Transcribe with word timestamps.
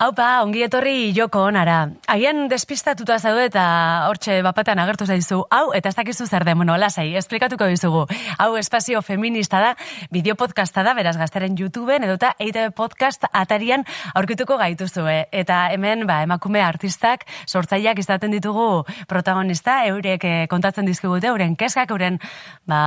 Haupa, 0.00 0.38
ongi 0.40 0.62
etorri 0.64 1.10
joko 1.12 1.42
onara. 1.44 1.90
Agian 2.08 2.46
despistatuta 2.48 3.18
zaude 3.20 3.42
eta 3.50 3.62
hortxe 4.08 4.38
bapatean 4.40 4.78
agertu 4.80 5.04
zaizu. 5.04 5.42
Hau, 5.52 5.74
eta 5.76 5.90
ez 5.90 5.96
dakizu 5.98 6.24
zer 6.24 6.46
den, 6.48 6.56
bueno, 6.56 6.78
lasai, 6.80 7.10
esplikatuko 7.20 7.66
dizugu. 7.68 8.06
Hau 8.40 8.54
espazio 8.56 9.02
feminista 9.04 9.60
da, 9.60 9.74
bideo 10.08 10.38
podcasta 10.40 10.80
da, 10.86 10.94
beraz 10.96 11.18
gaztaren 11.20 11.52
YouTubeen, 11.60 12.06
edota 12.08 12.30
EITB 12.40 12.72
podcast 12.78 13.26
atarian 13.28 13.84
aurkituko 14.14 14.56
gaituzue. 14.56 15.26
Eta 15.42 15.58
hemen, 15.74 16.06
ba, 16.08 16.22
emakume 16.24 16.64
artistak, 16.64 17.28
sortzaileak 17.44 18.00
izaten 18.00 18.32
ditugu 18.32 18.86
protagonista, 19.04 19.82
eurek 19.90 20.24
eh, 20.24 20.48
kontatzen 20.48 20.88
dizkigute, 20.88 21.28
euren 21.28 21.58
keskak, 21.60 21.92
euren, 21.92 22.16
ba, 22.64 22.80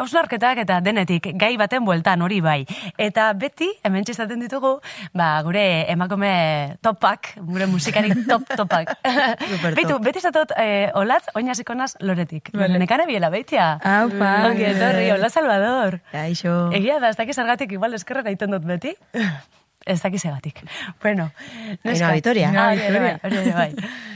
hausnarketak 0.00 0.64
eta 0.64 0.80
denetik, 0.80 1.34
gai 1.36 1.52
baten 1.60 1.84
bueltan 1.84 2.24
hori 2.24 2.40
bai. 2.40 2.58
Eta 2.96 3.28
beti, 3.36 3.68
hemen 3.84 4.08
izaten 4.08 4.40
ditugu, 4.40 4.78
ba, 5.12 5.30
gure 5.44 5.68
emakume 5.92 6.13
topak, 6.82 7.34
gure 7.42 7.66
musikari 7.66 8.12
top 8.28 8.44
topak. 8.60 8.92
Super 9.50 9.74
Beitu, 9.74 9.88
top. 9.96 10.02
beti 10.04 10.20
zatot, 10.20 10.52
eh, 10.56 10.90
olatz, 10.94 11.26
oinaziko 11.34 11.74
naz 11.74 11.96
loretik. 12.00 12.50
Vale. 12.54 12.78
Nekane 12.78 13.06
biela, 13.06 13.30
beitia. 13.30 13.78
Aupa. 13.82 14.30
Ongi 14.50 14.64
etorri, 14.64 15.10
hola 15.10 15.28
Salvador. 15.30 16.00
Kaixo. 16.12 16.70
Egia 16.72 17.00
da, 17.00 17.08
ez 17.10 17.16
dakiz 17.16 17.36
zergatik 17.36 17.72
igual 17.72 17.94
eskerrak 17.94 18.26
egiten 18.26 18.50
dut 18.50 18.64
beti. 18.64 18.94
Ez 19.84 19.98
dakiz 20.00 20.22
egatik. 20.24 20.62
Bueno, 21.02 21.26
Ainhoa 21.84 22.12
Vitoria. 22.16 22.48
Ah, 22.48 22.70
bai, 22.70 22.76
Vitoria. 22.78 23.18
ere 23.22 23.52
bai. 23.52 23.74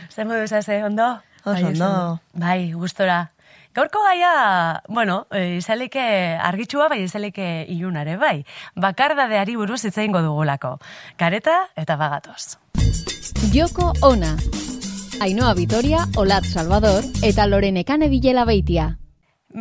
Zer 0.09 0.25
modu 0.25 0.47
esase, 0.47 0.79
ondo? 0.83 1.19
Oso 1.45 1.67
ondo. 1.67 2.21
Bai, 2.33 2.73
gustora. 2.73 3.19
Gaurko 3.75 4.03
gaia, 4.03 4.83
bueno, 4.89 5.27
e, 5.31 5.59
izaleke 5.59 6.03
argitsua, 6.43 6.89
bai 6.89 7.03
izaleke 7.05 7.67
ilunare, 7.69 8.17
bai. 8.17 8.45
Bakardadeari 8.75 9.57
buruz 9.57 9.85
hitz 9.85 9.97
egingo 9.99 10.23
dugulako. 10.25 10.79
Kareta 11.17 11.61
eta 11.77 11.97
bagatoz. 11.97 12.59
Joko 13.55 13.93
Ona. 14.03 14.37
Ainhoa 15.21 15.55
Vitoria, 15.55 16.07
Olat 16.17 16.47
Salvador 16.47 17.05
eta 17.23 17.47
Lorenekane 17.47 18.09
Bilela 18.09 18.45
Beitia. 18.45 18.97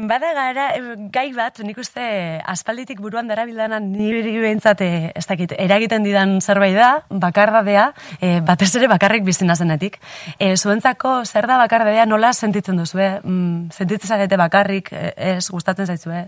Bada 0.06 0.30
gara, 0.36 0.66
eh, 0.76 0.82
gai 1.10 1.32
bat, 1.34 1.58
nik 1.66 1.78
uste 1.82 2.04
aspalditik 2.46 3.00
buruan 3.02 3.26
darabildanan 3.32 3.88
niri 3.90 4.36
behintzate, 4.44 5.12
ez 5.18 5.26
dakit, 5.26 5.56
eragiten 5.58 6.04
didan 6.06 6.36
zerbait 6.42 6.76
da, 6.78 6.90
bakardadea, 7.10 7.88
e, 8.22 8.40
batez 8.46 8.70
ere 8.78 8.88
bakarrik 8.92 9.26
bizina 9.26 9.56
zenetik. 9.56 9.98
E, 10.38 10.52
zuentzako 10.56 11.24
zer 11.26 11.48
da 11.50 11.58
bakardadea 11.58 12.06
nola 12.06 12.34
sentitzen 12.34 12.78
duzue? 12.78 13.10
Mm, 13.24 13.72
sentitzen 13.74 14.14
zarete 14.14 14.38
bakarrik, 14.38 14.92
eh, 14.94 15.14
ez 15.40 15.50
gustatzen 15.50 15.88
zaizue? 15.88 16.28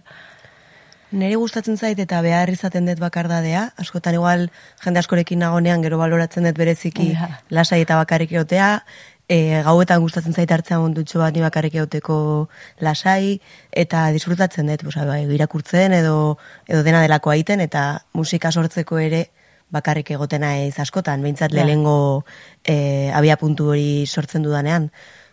Neri 1.12 1.36
gustatzen 1.36 1.78
zait 1.78 2.00
eta 2.00 2.22
behar 2.22 2.50
izaten 2.50 2.86
dut 2.86 3.00
bakardadea, 3.02 3.68
askotan 3.78 4.18
igual 4.18 4.50
jende 4.84 5.00
askorekin 5.00 5.40
nagonean 5.42 5.82
gero 5.86 5.98
baloratzen 5.98 6.44
dut 6.46 6.58
bereziki 6.58 7.12
Ja. 7.14 7.40
lasai 7.50 7.82
eta 7.82 7.98
bakarrik 7.98 8.32
egotea, 8.32 8.84
e, 9.30 9.62
gauetan 9.64 10.02
gustatzen 10.02 10.34
zait 10.34 10.52
hartzea 10.52 10.80
ondutxo 10.82 11.22
bat 11.22 11.36
ni 11.36 11.44
bakarrik 11.44 11.76
egoteko 11.78 12.50
lasai, 12.82 13.40
eta 13.72 14.10
disfrutatzen 14.16 14.68
dut, 14.72 14.84
bosa, 14.88 15.06
bai, 15.06 15.22
irakurtzen 15.38 15.94
edo, 15.94 16.38
edo 16.68 16.84
dena 16.84 17.04
delako 17.06 17.32
aiten, 17.36 17.62
eta 17.62 18.02
musika 18.18 18.52
sortzeko 18.52 18.98
ere 19.00 19.28
bakarrik 19.70 20.10
egotena 20.12 20.56
ez 20.66 20.80
askotan, 20.82 21.22
behintzat 21.22 21.54
Ja. 21.54 21.64
lehengo 21.64 22.26
e, 22.66 23.12
abia 23.14 23.38
puntu 23.38 23.70
hori 23.70 24.06
sortzen 24.08 24.44
dudanean. 24.44 24.90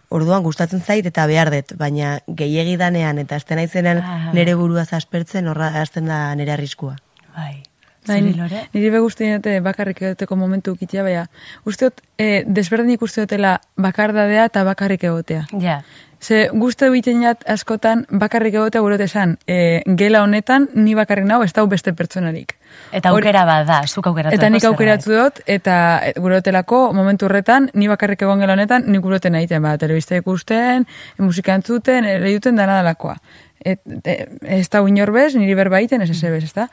Orduan 0.08 0.44
gustatzen 0.44 0.83
zait 0.84 1.06
eta 1.06 1.27
behar 1.27 1.50
dut, 1.50 1.72
baina 1.77 2.20
gehiegi 2.28 2.77
danean 2.77 3.19
eta 3.19 3.41
azten 3.41 3.58
aizenean 3.58 4.05
nere 4.34 4.55
burua 4.55 4.84
aspertzen 4.86 5.48
horra 5.48 5.72
azten 5.81 6.06
da 6.06 6.34
nere 6.34 6.53
arriskua. 6.53 6.97
Bai. 7.34 7.62
Bai, 8.07 8.21
Zuri, 8.23 8.35
Lore? 8.39 8.65
niri 8.73 8.91
be 8.91 9.03
guztien 9.05 9.39
dute 9.41 9.61
bakarrik 9.61 10.03
egoteko 10.03 10.37
momentu 10.37 10.77
ukitia, 10.77 11.03
baina 11.07 11.27
usteot, 11.67 12.03
e, 12.19 12.45
desberdinik 12.47 13.03
uste 13.03 13.25
dutela 13.27 13.59
bakardadea 13.77 14.47
eta 14.51 14.65
bakarrik 14.65 15.05
egotea. 15.05 15.47
Ja. 15.61 15.83
Ze 16.21 16.49
guztu 16.53 16.87
egiten 16.87 17.21
jat 17.23 17.43
askotan 17.53 18.07
bakarrik 18.09 18.55
egotea 18.55 18.81
gure 18.81 18.97
esan, 19.05 19.37
e, 19.47 19.83
gela 20.00 20.22
honetan 20.25 20.69
ni 20.75 20.95
bakarrik 20.95 21.27
nau 21.27 21.43
ez 21.45 21.53
dau 21.53 21.66
beste 21.66 21.93
pertsonarik. 21.93 22.56
Eta 22.93 23.11
aukera 23.11 23.45
bat 23.45 23.66
da, 23.66 23.83
zuk 23.87 24.06
aukeratu. 24.06 24.34
Eta 24.34 24.49
nik 24.50 24.65
aukeratu 24.65 25.12
dut, 25.12 25.41
eta 25.47 25.77
gure 26.16 26.39
hotelako 26.41 26.93
momentu 26.97 27.27
horretan, 27.27 27.71
ni 27.75 27.89
bakarrik 27.89 28.22
egon 28.22 28.41
gela 28.41 28.56
honetan, 28.56 28.84
nik 28.87 29.03
gure 29.05 29.21
egiten, 29.22 29.62
ba, 29.62 29.77
telebista 29.78 30.16
ikusten, 30.16 30.87
musika 31.19 31.55
entzuten, 31.55 32.05
ere 32.05 32.33
duten 32.33 32.56
dana 32.56 32.81
dalakoa. 32.81 33.19
Et, 33.61 33.81
e, 34.05 34.17
ez 34.43 34.69
da 34.71 34.83
inor 34.87 35.12
bez, 35.12 35.34
niri 35.34 35.55
berba 35.55 35.81
egiten, 35.81 36.03
ez 36.03 36.11
ez 36.11 36.22
ez 36.25 36.53
da? 36.55 36.69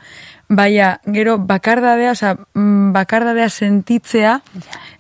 Baina, 0.50 1.00
gero, 1.06 1.38
bakardadea, 1.38 2.12
oza, 2.12 2.36
bakardadea 2.94 3.50
sentitzea, 3.50 4.42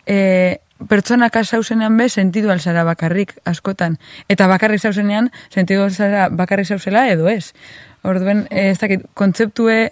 e, 0.05 0.59
pertsonak 0.87 1.37
zauzenean 1.43 1.97
be, 1.97 2.09
sentidu 2.09 2.51
alzara 2.51 2.83
bakarrik, 2.83 3.33
askotan. 3.45 3.97
Eta 4.29 4.47
bakarrik 4.47 4.81
zauzenean, 4.81 5.31
sentidu 5.49 5.83
alzara 5.83 6.29
bakarrik 6.29 6.67
zauzela, 6.67 7.07
edo 7.09 7.27
ez. 7.29 7.53
Orduen, 8.03 8.47
eh, 8.49 8.71
ez 8.71 8.79
dakit, 8.79 9.05
kontzeptue 9.13 9.91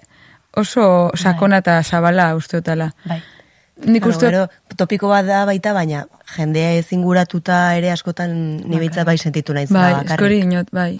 oso 0.57 1.11
sakona 1.15 1.61
eta 1.63 1.81
zabala 1.83 2.35
uste 2.35 2.59
dutela. 2.59 2.91
Bai. 3.05 3.21
Nik 3.81 4.05
uste 4.05 4.27
gero, 4.27 4.45
topiko 4.77 5.07
bat 5.09 5.25
da 5.25 5.45
baita, 5.45 5.73
baina 5.73 6.05
jendea 6.35 6.73
ez 6.77 6.91
inguratuta 6.93 7.75
ere 7.77 7.89
askotan 7.91 8.33
ni 8.57 8.77
behintzat 8.77 9.07
bai 9.07 9.17
sentitu 9.17 9.55
naiz 9.57 9.71
bai, 9.71 10.03
eskori 10.05 10.41
inot, 10.43 10.69
bai. 10.75 10.97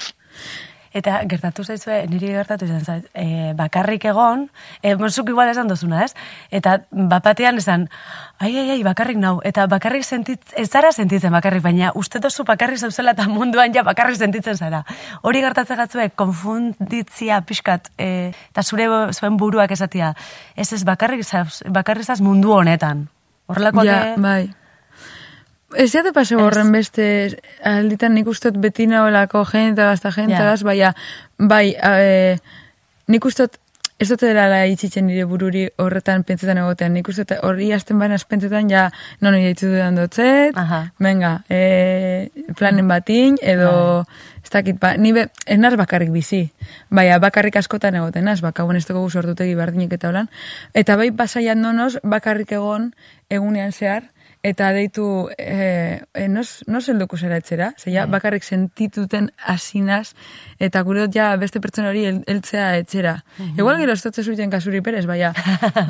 Eta 0.94 1.22
gertatu 1.29 1.63
zaizue, 1.63 2.02
niri 2.12 2.34
gertatu 2.35 2.68
izan 2.68 2.84
zait, 2.84 3.06
e, 3.16 3.53
bakarrik 3.56 4.03
egon, 4.12 4.50
e, 4.84 4.96
mozuk 5.00 5.29
igual 5.31 5.47
esan 5.47 5.69
dozuna, 5.72 6.03
ez? 6.03 6.12
Eta 6.52 6.81
bapatean 6.91 7.62
esan, 7.62 7.88
ai, 8.40 8.52
ai, 8.57 8.66
ai, 8.75 8.81
bakarrik 8.84 9.18
nau, 9.22 9.38
eta 9.47 9.68
bakarrik 9.72 10.03
sentitz, 10.03 10.51
ez 10.59 10.68
zara 10.69 10.91
sentitzen 10.91 11.31
bakarrik, 11.31 11.63
baina 11.63 11.94
uste 11.96 12.19
dozu 12.19 12.44
bakarrik 12.44 12.84
zauzela 12.84 13.16
eta 13.16 13.30
munduan 13.31 13.74
ja 13.74 13.85
bakarrik 13.88 14.19
sentitzen 14.19 14.59
zara. 14.59 14.84
Hori 15.24 15.41
gertatzen 15.41 15.80
gatzue, 15.80 16.09
konfunditzia 16.19 17.41
pixkat, 17.47 17.88
e, 17.97 18.31
eta 18.51 18.63
zure 18.63 18.90
zuen 19.16 19.40
buruak 19.40 19.72
esatia, 19.72 20.13
ez 20.56 20.74
ez 20.74 20.84
bakarrik 20.84 21.24
zauz, 21.24 21.63
bakarrik 21.68 22.03
zauz 22.03 22.19
mundu 22.22 22.51
honetan. 22.51 23.07
Horrelakoak 23.47 23.88
Ja, 23.88 24.16
bai. 24.18 24.51
Ez 25.75 25.91
jate 25.93 26.11
pase 26.11 26.35
horren 26.35 26.71
beste, 26.73 27.05
alditan 27.63 28.15
nik 28.15 28.27
uste 28.27 28.51
dut 28.51 28.61
beti 28.63 28.87
naholako 28.91 29.45
jentagaz 29.47 29.99
eta 30.01 30.11
jentagaz, 30.17 30.61
baina, 30.67 30.91
bai, 31.39 31.75
e, 31.75 32.35
nik 33.07 33.25
uste 33.25 33.47
dut, 33.47 33.57
ez 34.01 34.07
dut 34.09 34.25
dela 34.25 34.63
itxitzen 34.67 35.05
nire 35.07 35.27
bururi 35.29 35.67
horretan 35.79 36.25
pentsetan 36.27 36.59
egotean, 36.59 36.91
nik 36.97 37.07
uste 37.07 37.37
hori 37.47 37.69
hasten 37.71 37.99
baina 38.01 38.17
pentsetan 38.27 38.67
ja, 38.71 38.89
non 39.21 39.37
nire 39.37 39.53
itzu 39.55 39.69
dudan 39.71 39.95
dotzet, 39.95 40.57
venga, 40.99 41.33
e, 41.47 42.29
planen 42.57 42.91
batin, 42.91 43.38
edo, 43.41 44.03
ez 44.43 44.51
dakit, 44.51 44.79
ba, 44.81 44.97
ni 44.97 45.13
be, 45.15 45.29
ez 45.45 45.59
naz 45.61 45.77
bakarrik 45.79 46.11
bizi, 46.11 46.49
baina 46.89 47.19
bakarrik 47.23 47.55
askotan 47.61 47.95
egoten 47.95 48.27
naz, 48.27 48.41
baka 48.41 48.67
ez 48.75 48.88
dugu 48.88 49.09
sortutegi 49.09 49.55
bardinik 49.55 49.93
eta 49.93 50.09
holan, 50.09 50.27
eta 50.73 50.97
bai 50.97 51.11
pasaian 51.11 51.61
nonoz, 51.61 51.95
bakarrik 52.03 52.51
egon 52.51 52.91
egunean 53.29 53.71
zehar, 53.71 54.09
eta 54.44 54.72
deitu, 54.74 55.29
e, 55.38 56.02
e, 56.13 56.28
nos, 56.28 56.63
nos 56.68 56.88
helduko 56.90 57.18
zera 57.18 57.38
etxera, 57.38 57.74
ze 57.78 57.91
ja, 57.94 58.07
bakarrik 58.09 58.44
sentituten 58.44 59.29
asinaz, 59.46 60.16
eta 60.59 60.81
gure 60.81 61.06
dut 61.06 61.16
ja 61.16 61.35
beste 61.38 61.62
pertsona 61.62 61.90
hori 61.94 62.06
hel- 62.09 62.24
heltzea 62.28 62.78
etxera. 62.81 63.19
Igual 63.57 63.78
gero 63.78 63.94
ez 63.94 64.01
dutze 64.01 64.24
zuten 64.24 64.50
kasuri 64.50 64.81
perez, 64.81 65.06
baina 65.06 65.34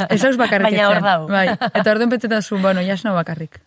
ez 0.09 0.23
hauz 0.23 0.35
bakarrik 0.37 0.67
Baina 0.71 0.89
hor 0.89 1.01
dau. 1.01 1.27
Bai, 1.31 1.47
eta 1.73 1.91
orduan 1.91 2.09
pentsetan 2.09 2.43
zu, 2.43 2.59
bueno, 2.59 2.81
jasno 2.83 3.13
bakarrik. 3.15 3.61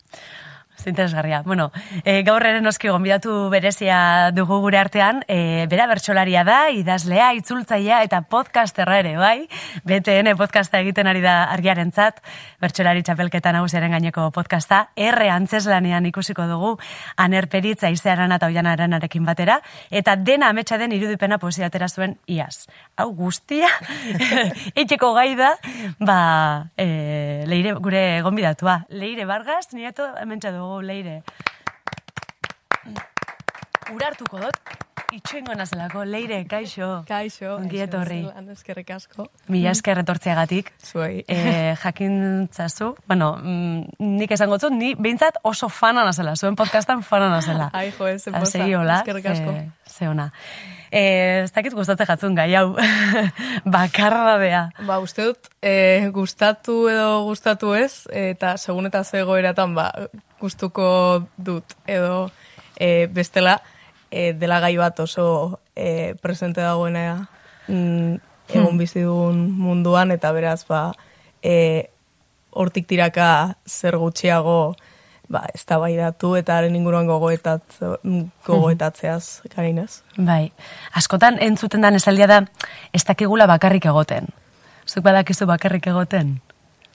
Interesgarria. 0.89 1.41
Bueno, 1.45 1.71
e, 2.03 2.21
gaur 2.23 2.45
ere 2.45 2.61
noski 2.61 2.89
gonbidatu 2.89 3.49
berezia 3.49 4.31
dugu 4.35 4.59
gure 4.63 4.77
artean, 4.77 5.23
e, 5.27 5.65
bera 5.71 5.87
bertsolaria 5.87 6.43
da, 6.47 6.69
idazlea, 6.71 7.33
itzultzailea 7.39 8.03
eta 8.03 8.21
podcasterra 8.29 8.99
ere, 8.99 9.15
bai? 9.17 9.47
BTN 9.85 10.35
podcasta 10.37 10.79
egiten 10.83 11.07
ari 11.07 11.21
da 11.23 11.45
argiarentzat, 11.53 12.21
bertsolari 12.61 13.03
txapelketa 13.05 13.53
nagusiaren 13.55 13.95
gaineko 13.95 14.29
podcasta, 14.35 14.89
erre 14.95 15.29
antzeslanean 15.33 16.05
ikusiko 16.11 16.47
dugu, 16.49 16.75
aner 17.17 17.49
izearan 17.55 18.31
eta 18.31 18.47
oian 18.47 18.67
batera, 19.25 19.61
eta 19.89 20.15
dena 20.15 20.49
ametsa 20.49 20.77
den 20.77 20.91
irudipena 20.91 21.37
poesia 21.37 21.67
atera 21.67 21.87
zuen 21.87 22.17
iaz. 22.27 22.67
Hau 22.97 23.11
guztia, 23.13 23.67
eiteko 24.75 25.13
gai 25.13 25.35
da, 25.35 25.55
ba, 25.99 26.71
e, 26.77 27.43
leire, 27.47 27.73
gure 27.73 28.21
gonbidatua. 28.21 28.85
Leire 28.89 29.25
Vargas, 29.25 29.73
nieto, 29.73 30.07
hementsa 30.21 30.51
dugu, 30.51 30.74
leire. 30.81 31.21
Urartuko 33.93 34.39
dut. 34.41 34.75
itxoingo 35.15 35.53
nazelako, 35.55 36.03
leire, 36.07 36.41
kaixo. 36.49 36.89
Kaixo. 37.07 37.55
Ongi 37.55 37.81
etorri. 37.85 38.19
Eskerrik 38.51 38.91
asko. 38.95 39.27
Mila 39.53 39.71
esker 39.75 40.01
etortzeagatik. 40.01 40.71
Zuei. 40.83 41.23
E, 41.27 41.75
jakintzazu, 41.81 42.91
bueno, 43.07 43.35
mm, 43.39 43.99
nik 44.19 44.35
esango 44.35 44.59
zut, 44.59 44.75
ni 44.75 44.93
behintzat 44.95 45.39
oso 45.43 45.69
fana 45.69 46.05
nazela, 46.07 46.35
zuen 46.35 46.57
podcastan 46.59 47.03
fana 47.03 47.29
nazela. 47.31 47.69
Ai, 47.73 47.91
jo, 47.95 48.09
ez, 48.09 48.25
enpoza. 48.27 48.65
Eskerrik 48.65 49.29
asko. 49.31 49.55
ze, 49.85 49.99
ze 49.99 50.09
ona. 50.09 50.31
E, 50.91 51.01
ez 51.43 51.51
dakit 51.51 51.73
gustatzen 51.75 52.07
jatzun 52.07 52.35
gai 52.35 52.51
hau, 52.55 52.75
bakarra 53.77 54.37
bea. 54.41 54.67
Ba, 54.87 54.99
uste 55.03 55.29
dut, 55.31 55.49
e, 55.61 56.09
gustatu 56.15 56.85
edo 56.91 57.23
gustatu 57.27 57.73
ez, 57.75 58.05
eta 58.11 58.55
segun 58.57 58.87
eta 58.91 59.03
ze 59.03 59.23
egoeratan, 59.23 59.75
ba, 59.75 59.91
gustuko 60.45 61.25
dut, 61.37 61.75
edo 61.89 62.29
e, 62.77 63.07
bestela, 63.11 63.59
e, 64.11 64.33
dela 64.37 64.61
gai 64.63 64.75
bat 64.77 64.99
oso 65.01 65.59
e, 65.75 66.13
presente 66.21 66.61
dagoena 66.61 67.27
mm, 67.67 68.15
egon 68.53 68.77
bizi 68.77 69.01
dugun 69.01 69.49
munduan, 69.57 70.13
eta 70.13 70.31
beraz, 70.35 70.63
ba, 70.69 70.91
e, 71.41 71.89
hortik 72.55 72.87
tiraka 72.87 73.57
zer 73.67 73.97
gutxiago, 73.99 74.75
ba, 75.27 75.43
ez 75.53 75.65
da 75.65 75.79
eta 75.89 76.57
haren 76.57 76.75
inguruan 76.75 77.07
gogoetat, 77.07 77.63
gogoetatzeaz, 78.45 79.41
karinez. 79.53 80.03
Bai, 80.17 80.51
askotan 80.93 81.37
entzuten 81.41 81.81
dan 81.81 81.95
esaldia 81.95 82.27
da, 82.27 82.45
ez 82.93 83.03
dakigula 83.03 83.47
bakarrik 83.47 83.85
egoten. 83.85 84.29
Zuk 84.85 85.03
badakizu 85.03 85.45
bakarrik 85.49 85.87
egoten? 85.87 86.39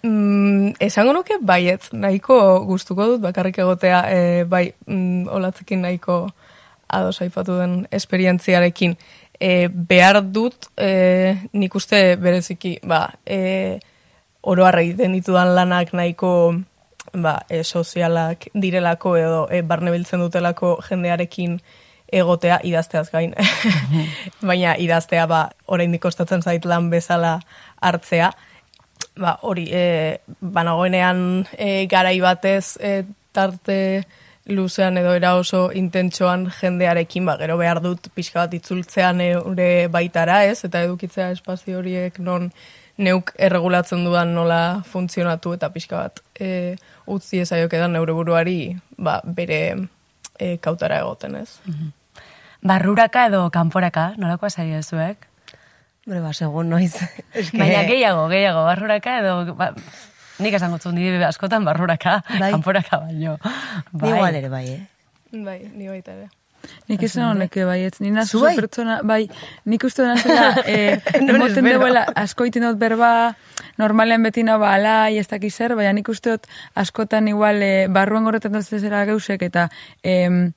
Mm, 0.03 0.73
esango 0.81 1.13
nuke 1.13 1.37
baiet, 1.41 1.91
nahiko 1.93 2.65
gustuko 2.65 3.07
dut 3.07 3.21
bakarrik 3.21 3.59
egotea, 3.59 4.01
e, 4.09 4.45
bai, 4.45 4.73
mm, 4.87 5.29
olatzekin 5.29 5.83
nahiko 5.83 6.23
ados 6.89 7.21
aipatu 7.23 7.59
den 7.59 7.87
esperientziarekin. 7.93 8.97
E, 9.41 9.69
behar 9.69 10.23
dut, 10.33 10.71
e, 10.77 11.37
nik 11.53 11.75
uste 11.75 12.17
bereziki, 12.17 12.79
ba, 12.85 13.07
e, 13.27 13.79
oro 14.43 14.67
egiten 14.69 15.13
ditudan 15.13 15.55
lanak 15.55 15.93
nahiko 15.93 16.33
ba, 17.13 17.41
e, 17.49 17.63
sozialak 17.65 18.49
direlako 18.55 19.17
edo 19.17 19.47
e, 19.51 19.63
barne 19.63 19.91
biltzen 19.91 20.21
dutelako 20.21 20.79
jendearekin 20.89 21.59
egotea 22.13 22.61
idazteaz 22.65 23.11
gain. 23.11 23.35
Baina 24.49 24.75
idaztea 24.79 25.27
ba, 25.27 25.49
oraindik 25.67 26.03
kostatzen 26.03 26.43
zait 26.43 26.65
lan 26.65 26.91
bezala 26.91 27.39
hartzea. 27.81 28.33
Ba, 29.21 29.37
hori, 29.45 29.69
e, 29.69 30.21
banagoenean 30.41 31.47
e, 31.59 31.87
garai 31.91 32.19
batez 32.25 32.79
e, 32.81 33.05
tarte 33.37 34.07
luzean 34.51 34.97
edo 34.99 35.13
era 35.15 35.35
oso 35.37 35.69
intentsoan 35.77 36.49
jendearekin, 36.57 37.27
ba, 37.29 37.37
gero 37.39 37.59
behar 37.61 37.83
dut 37.85 38.09
pixka 38.17 38.47
bat 38.47 38.55
itzultzean 38.57 39.21
eure 39.21 39.89
baitara 39.93 40.45
ez, 40.49 40.65
eta 40.65 40.83
edukitzea 40.89 41.31
espazio 41.37 41.79
horiek 41.79 42.19
non 42.19 42.51
neuk 43.01 43.33
erregulatzen 43.39 44.05
dudan 44.05 44.35
nola 44.37 44.83
funtzionatu 44.89 45.55
eta 45.57 45.71
pixka 45.73 46.03
bat 46.03 46.21
e, 46.37 46.77
utzi 47.09 47.41
ezaiok 47.45 47.79
edan 47.79 47.97
neure 47.97 48.17
buruari 48.17 48.59
ba, 48.99 49.21
bere 49.25 49.61
e, 50.37 50.57
kautara 50.61 51.01
egoten 51.05 51.41
ez. 51.41 51.49
Mhm. 51.67 51.97
Barruraka 52.61 53.25
edo 53.31 53.47
kanporaka, 53.51 54.11
nolako 54.21 54.51
azari 54.51 54.75
ezuek? 54.77 55.30
Bure, 56.07 56.21
ba, 56.25 56.33
segun 56.33 56.71
noiz. 56.73 56.95
Eske... 57.35 57.59
Baina 57.61 57.85
gehiago, 57.89 58.29
gehiago, 58.33 58.65
barruraka 58.69 59.19
edo... 59.21 59.55
Ba, 59.59 59.73
nik 60.41 60.57
esango 60.57 60.79
zuen 60.81 60.97
nire 60.97 61.23
askotan 61.29 61.67
barruraka, 61.69 62.23
Bai. 62.39 62.51
kanporaka 62.55 63.03
baino. 63.05 63.37
Ni 63.93 64.09
igual 64.09 64.35
ere 64.39 64.49
bai, 64.49 64.67
eh? 64.73 64.83
Bai, 65.33 65.59
ni 65.75 65.89
baita 65.91 66.15
ere. 66.17 66.31
Nik 66.91 67.03
esan 67.07 67.25
honeke 67.25 67.65
bai, 67.65 67.79
ez 67.87 68.01
nina 68.01 68.25
Zu 68.25 68.39
zu 68.39 68.45
bai? 68.45 68.55
pertsona, 68.57 69.01
bai, 69.07 69.29
nik 69.65 69.85
uste 69.85 70.03
dena 70.03 70.17
zela, 70.21 70.63
eh, 70.67 71.01
emoten 71.21 71.65
deuela, 71.65 72.05
asko 72.17 72.45
iten 72.49 72.67
dut 72.67 72.79
berba, 72.81 73.35
normalen 73.81 74.23
beti 74.23 74.45
ba, 74.45 74.75
alai, 74.75 75.19
ez 75.19 75.27
dakiz 75.29 75.55
zer, 75.55 75.75
baina 75.77 75.93
nik 75.97 76.09
uste 76.09 76.37
dut 76.37 76.49
askotan 76.75 77.29
igual, 77.29 77.63
eh, 77.63 77.87
barruan 77.89 78.25
gorretan 78.25 78.53
dut 78.53 78.65
zera 78.65 79.05
geusek, 79.07 79.43
eta 79.43 79.69
em, 80.03 80.53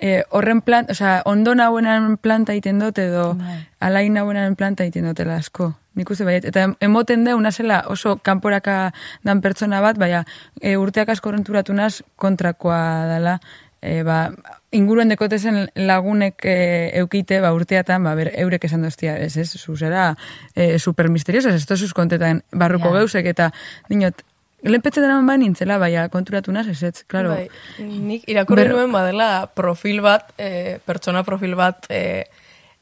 eh, 0.00 0.24
horren 0.30 0.62
plan, 0.64 0.86
osea, 0.90 1.20
ondo 1.24 1.54
nahuenan 1.54 2.16
planta 2.16 2.52
egiten 2.56 2.80
dut, 2.80 2.98
edo 2.98 3.34
Bai. 3.38 3.60
alai 3.80 4.08
nahuenan 4.10 4.56
planta 4.56 4.84
egiten 4.84 5.06
dutela 5.06 5.36
asko. 5.36 5.74
Nik 5.94 6.10
uste 6.10 6.24
baiet, 6.24 6.46
eta 6.48 6.68
emoten 6.80 7.24
deu, 7.26 7.38
zela 7.52 7.84
oso 7.88 8.16
kanporaka 8.22 8.92
dan 9.22 9.40
pertsona 9.40 9.80
bat, 9.80 9.98
baina 9.98 10.24
e, 10.60 10.76
urteak 10.76 11.08
asko 11.08 11.32
renturatu 11.32 11.74
naz 11.74 12.02
kontrakoa 12.16 13.06
dela, 13.10 13.40
e, 13.82 14.02
ba, 14.02 14.30
inguruan 14.70 15.08
dekotezen 15.08 15.68
lagunek 15.74 16.44
e, 16.44 16.90
eukite, 17.00 17.40
ba, 17.40 17.52
urteatan, 17.52 18.04
ba, 18.04 18.14
ber, 18.14 18.30
eurek 18.38 18.64
esan 18.64 18.82
doztia, 18.86 19.16
ez 19.18 19.36
ez, 19.36 19.50
zuzera 19.58 20.14
e, 20.54 20.78
super 20.78 21.08
misteriosa, 21.10 21.50
ez 21.50 21.66
sus 21.66 21.92
kontetan 21.92 22.42
barruko 22.52 22.94
Ja. 22.94 23.00
geusek, 23.00 23.26
eta 23.26 23.50
dinot, 23.88 24.22
lehenpetzen 24.62 25.04
dara 25.04 25.20
bain 25.26 25.40
nintzela, 25.40 25.78
baina 25.78 26.08
konturatu 26.12 26.52
naz, 26.52 26.66
ez 26.68 26.82
ez, 26.82 27.04
klaro. 27.08 27.34
Bai, 27.34 27.48
nik 27.80 28.28
irakurri 28.28 28.66
Ber- 28.66 28.74
nuen 28.74 28.92
badela 28.92 29.46
profil 29.54 30.00
bat, 30.04 30.32
e, 30.38 30.78
pertsona 30.84 31.24
profil 31.24 31.56
bat 31.56 31.86
e, 31.88 32.24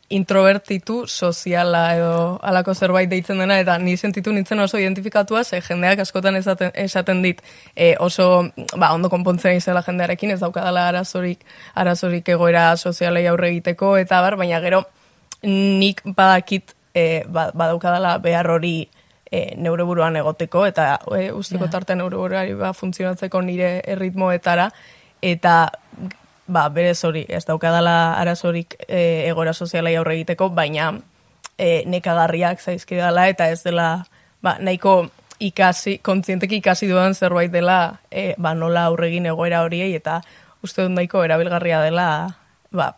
introvertitu 0.09 1.03
soziala 1.07 1.83
edo 1.95 2.39
alako 2.43 2.75
zerbait 2.75 3.11
deitzen 3.11 3.39
dena, 3.39 3.59
eta 3.61 3.77
ni 3.79 3.97
sentitu 3.97 4.33
nintzen 4.33 4.61
oso 4.61 4.79
identifikatua, 4.81 5.45
ze 5.45 5.61
jendeak 5.61 6.01
askotan 6.01 6.37
esaten, 6.37 6.73
esaten 6.75 7.23
dit 7.23 7.43
e, 7.77 7.95
oso 8.01 8.49
ba, 8.77 8.93
ondo 8.95 9.11
konpontzen 9.13 9.57
izela 9.61 9.83
jendearekin, 9.87 10.33
ez 10.33 10.41
daukadala 10.41 10.89
arazorik, 10.89 11.45
arazorik 11.75 12.29
egoera 12.29 12.71
sozialei 12.77 13.27
aurre 13.27 13.53
egiteko, 13.53 13.97
eta 14.01 14.23
bar, 14.25 14.39
baina 14.41 14.61
gero 14.65 14.87
nik 15.43 16.01
badakit 16.05 16.75
e, 16.95 17.25
ba, 17.29 17.51
badaukadala 17.55 18.17
behar 18.25 18.49
hori 18.51 18.89
e, 19.31 19.55
neure 19.57 19.85
buruan 19.85 20.17
egoteko, 20.17 20.67
eta 20.67 20.99
e, 21.17 21.31
usteko 21.33 21.65
Ja. 21.65 21.71
tartean 21.71 21.99
neure 21.99 22.17
buruari 22.17 22.55
ba, 22.55 22.73
funtzionatzeko 22.73 23.43
nire 23.43 23.83
erritmoetara, 23.87 24.71
eta 25.23 25.71
ba, 26.47 26.69
berez 26.69 27.05
hori, 27.05 27.25
ez 27.29 27.45
daukadala 27.45 28.15
arazorik 28.21 28.77
e, 28.89 29.29
egoera 29.29 29.53
sozialai 29.53 29.95
aurre 29.97 30.15
egiteko, 30.15 30.49
baina 30.51 30.93
e, 31.59 31.83
nekagarriak 31.87 32.63
zaizkidala 32.63 33.29
eta 33.29 33.51
ez 33.53 33.63
dela 33.63 34.07
ba, 34.43 34.57
nahiko 34.59 35.11
ikasi, 35.39 35.99
kontzienteki 36.03 36.59
ikasi 36.63 36.89
dudan 36.91 37.15
zerbait 37.15 37.53
dela 37.53 37.99
e, 38.11 38.35
ba, 38.39 38.55
nola 38.55 38.87
aurregin 38.89 39.27
egoera 39.27 39.63
horiei 39.67 39.93
eta 39.95 40.21
uste 40.63 40.83
dut 40.87 40.95
nahiko 40.95 41.23
erabilgarria 41.27 41.83
dela 41.85 42.09
ba, 42.73 42.93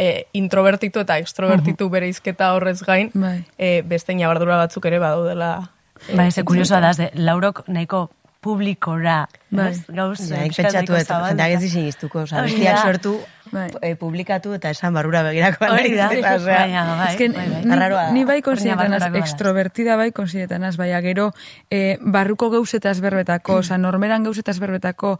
e, 0.00 0.26
introvertitu 0.32 1.02
eta 1.04 1.18
extrovertitu 1.20 1.90
bere 1.92 2.08
izketa 2.08 2.54
horrez 2.56 2.78
gain 2.86 3.10
Bai. 3.12 3.44
e, 3.58 3.82
beste 3.84 4.14
inabardura 4.16 4.56
batzuk 4.64 4.86
ere 4.88 4.98
badaudela. 5.02 5.68
e, 6.08 6.16
Ba, 6.16 6.26
ez 6.30 6.40
kuriosoa 6.44 6.80
da, 6.80 6.94
ze, 6.96 7.10
laurok 7.14 7.66
nahiko 7.68 8.08
publikora, 8.40 9.26
Bai. 9.52 9.74
Gauz, 9.92 10.22
Ja, 10.30 10.38
pentsatu 10.48 10.94
zabalduta. 10.96 11.18
jendeak 11.28 11.50
ez 11.52 11.60
dizin 11.60 11.84
iztuko, 11.90 12.22
oza, 12.22 12.38
Hori 12.40 12.54
bestiak 12.54 12.78
sortu, 12.86 13.12
Bai. 13.52 13.66
eh, 13.82 13.96
publikatu 14.00 14.54
eta 14.56 14.70
esan 14.72 14.94
barrura 14.96 15.20
begirako 15.26 15.66
Hori 15.68 15.92
da, 15.98 16.06
eta, 16.14 16.32
osea, 16.38 16.60
baina, 16.62 16.84
bai, 16.96 17.16
que 17.18 17.28
bai, 17.28 17.48
bai. 17.50 18.12
ni, 18.14 18.20
ni 18.20 18.24
bai 18.24 18.38
Orina 18.38 18.44
konsideretan 18.48 18.92
az, 18.94 19.00
barrurako 19.02 19.12
da. 19.18 19.24
extrovertida 19.26 19.96
bai 20.00 20.10
konsideretan 20.12 20.64
az, 20.64 20.76
baina 20.80 21.02
gero 21.04 21.32
eh, 21.68 21.98
barruko 22.00 22.48
gauzetaz 22.50 23.00
berbetako, 23.04 23.56
oza, 23.60 23.76
normeran 23.76 24.24
gauzetaz 24.24 24.58
berbetako, 24.58 25.18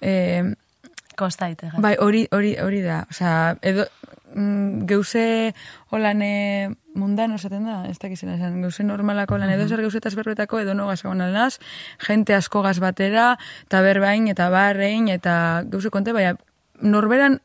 eh, 0.00 0.44
Kosta 1.16 1.50
ite. 1.50 1.72
bai, 1.76 1.96
hori, 1.98 2.28
hori, 2.30 2.54
hori 2.62 2.80
da, 2.82 3.02
oza, 3.10 3.56
edo, 3.62 3.88
mm, 4.34 4.86
geuse 4.86 5.54
holane 5.90 6.70
mundano 6.94 7.36
esaten 7.38 7.64
da, 7.64 7.84
ez 7.88 7.98
dakizena 8.02 8.34
esan, 8.34 8.60
geuse 8.64 8.84
normalako 8.84 9.38
lan 9.38 9.50
edo 9.54 9.68
zer 9.68 9.82
gauzetaz 9.84 10.14
berbetako 10.18 10.60
edo 10.64 10.74
no 10.74 10.88
gazagon 10.90 11.20
alnaz, 11.20 11.58
jente 12.06 12.34
asko 12.34 12.62
gaz 12.66 12.78
batera, 12.82 13.36
eta 13.66 13.82
berbain, 13.86 14.28
eta 14.28 14.50
barrein, 14.50 15.08
eta 15.08 15.64
geuse 15.70 15.90
konte, 15.90 16.12
baina 16.16 16.36
norberan 16.80 17.40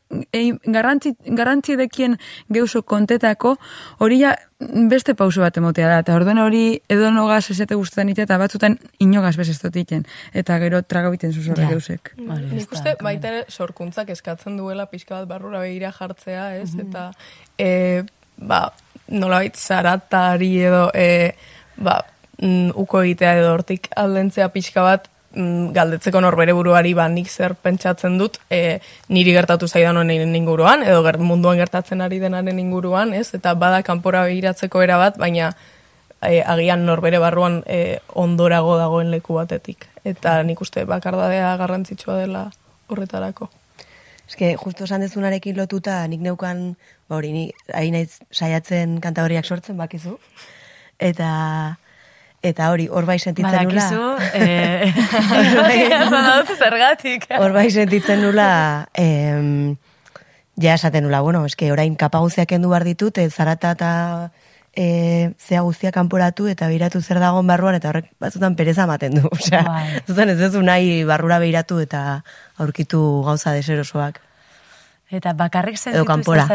garrantzi, 0.64 1.14
garrantzi 1.26 1.76
dekien 1.76 2.16
geuso 2.52 2.82
kontetako, 2.82 3.56
hori 3.98 4.20
ja 4.20 4.34
beste 4.58 5.14
pauso 5.14 5.42
bat 5.44 5.56
emotea 5.60 5.88
da, 5.90 5.98
eta 6.00 6.14
orduen 6.16 6.38
hori 6.40 6.80
edo 6.88 7.10
nogaz 7.12 7.50
esate 7.52 7.76
guztetan 7.76 8.08
ite, 8.12 8.24
eta 8.24 8.38
batzutan 8.40 8.78
inogaz 9.04 9.34
bez 9.36 9.48
ez 9.52 9.58
iten, 9.76 10.06
eta 10.32 10.58
gero 10.58 10.82
traga 10.82 11.10
biten 11.10 11.32
zuzorra 11.32 11.64
Ja. 11.64 11.68
geusek. 11.68 12.14
Hori, 12.16 12.46
ez 12.46 12.52
Nik 12.52 12.72
uste 12.72 12.96
baita 13.02 13.44
sorkuntzak 13.48 14.08
eskatzen 14.10 14.56
duela 14.56 14.86
pixka 14.86 15.20
bat 15.20 15.28
barrura 15.28 15.60
begira 15.60 15.92
jartzea, 15.92 16.56
ez? 16.56 16.74
Eta 16.74 17.10
e, 17.58 18.04
ba, 18.36 18.72
nolabait 19.08 19.56
zaratari 19.56 20.58
edo 20.62 20.90
e, 20.94 21.34
ba, 21.76 22.00
mm, 22.40 22.70
uko 22.74 23.02
egitea 23.02 23.36
edo 23.40 23.52
hortik 23.54 23.88
aldentzea 23.96 24.48
pixka 24.48 24.82
bat 24.82 25.08
mm, 25.08 25.15
galdetzeko 25.36 26.20
norbere 26.24 26.54
buruari 26.56 26.94
ba 26.96 27.06
nik 27.12 27.28
zer 27.28 27.54
pentsatzen 27.54 28.16
dut 28.18 28.38
e, 28.50 28.78
niri 29.12 29.34
gertatu 29.36 29.68
zaidan 29.68 29.98
honen 30.00 30.34
inguruan 30.34 30.82
edo 30.82 31.02
ger, 31.04 31.18
munduan 31.18 31.58
gertatzen 31.60 32.00
ari 32.00 32.18
denaren 32.18 32.58
inguruan, 32.58 33.12
ez? 33.12 33.34
Eta 33.36 33.54
bada 33.54 33.82
kanpora 33.82 34.24
begiratzeko 34.24 34.82
era 34.82 34.96
bat, 34.96 35.18
baina 35.20 35.52
e, 36.22 36.40
agian 36.40 36.86
norbere 36.86 37.20
barruan 37.20 37.62
e, 37.66 37.98
ondorago 38.14 38.78
dagoen 38.80 39.12
leku 39.12 39.36
batetik. 39.36 39.86
Eta 40.04 40.40
nik 40.42 40.60
uste 40.64 40.84
bakardadea 40.88 41.56
garrantzitsua 41.60 42.20
dela 42.22 42.48
horretarako. 42.88 43.50
Eske, 44.26 44.56
justo 44.58 44.84
esan 44.88 45.04
dezunarekin 45.04 45.56
lotuta, 45.56 46.00
nik 46.10 46.22
neukan, 46.24 46.72
ba 47.06 47.20
hori, 47.20 47.30
ni 47.32 47.44
ari 47.74 47.92
naiz 47.94 48.18
saiatzen 48.32 48.98
kanta 49.04 49.22
horiak 49.22 49.46
sortzen, 49.46 49.76
bakizu. 49.78 50.16
Eta, 50.98 51.28
eta 52.42 52.70
hori, 52.70 52.88
hor 52.88 53.06
bai 53.06 53.18
sentitzen 53.18 53.68
nula. 53.68 53.86
Badakizu, 53.90 54.16
eh, 54.34 54.92
dut 56.46 56.56
zergatik. 56.58 57.28
Hor 57.38 57.52
bai 57.52 57.70
sentitzen 57.70 58.22
nula, 58.22 58.88
em, 58.94 59.76
ja 60.60 60.74
esaten 60.74 61.04
nula, 61.04 61.20
bueno, 61.20 61.44
eske 61.46 61.70
orain 61.72 61.96
kapa 61.96 62.20
guztiak 62.24 62.48
kendu 62.48 62.70
behar 62.72 62.84
ditut, 62.84 63.18
e, 63.18 63.30
zarata 63.30 63.72
eta 63.76 63.92
e, 64.76 65.32
zea 65.40 65.62
guztiak 65.64 65.94
kanporatu 65.96 66.46
eta 66.52 66.68
beiratu 66.68 67.00
zer 67.00 67.18
dagoen 67.22 67.48
barruan, 67.48 67.78
eta 67.78 67.90
horrek 67.90 68.12
batzutan 68.20 68.56
pereza 68.56 68.84
ematen 68.84 69.18
du. 69.18 69.24
Osea, 69.36 69.64
Bai. 69.66 69.88
zutan 70.06 70.30
ez 70.30 70.38
duzu 70.38 70.62
nahi 70.62 71.02
barrura 71.08 71.40
beiratu 71.42 71.80
eta 71.82 72.22
aurkitu 72.62 73.00
gauza 73.26 73.56
deserosoak. 73.56 74.20
Eta 75.10 75.32
bakarrik 75.38 75.78
sentitu 75.78 76.04
kanpora. 76.04 76.48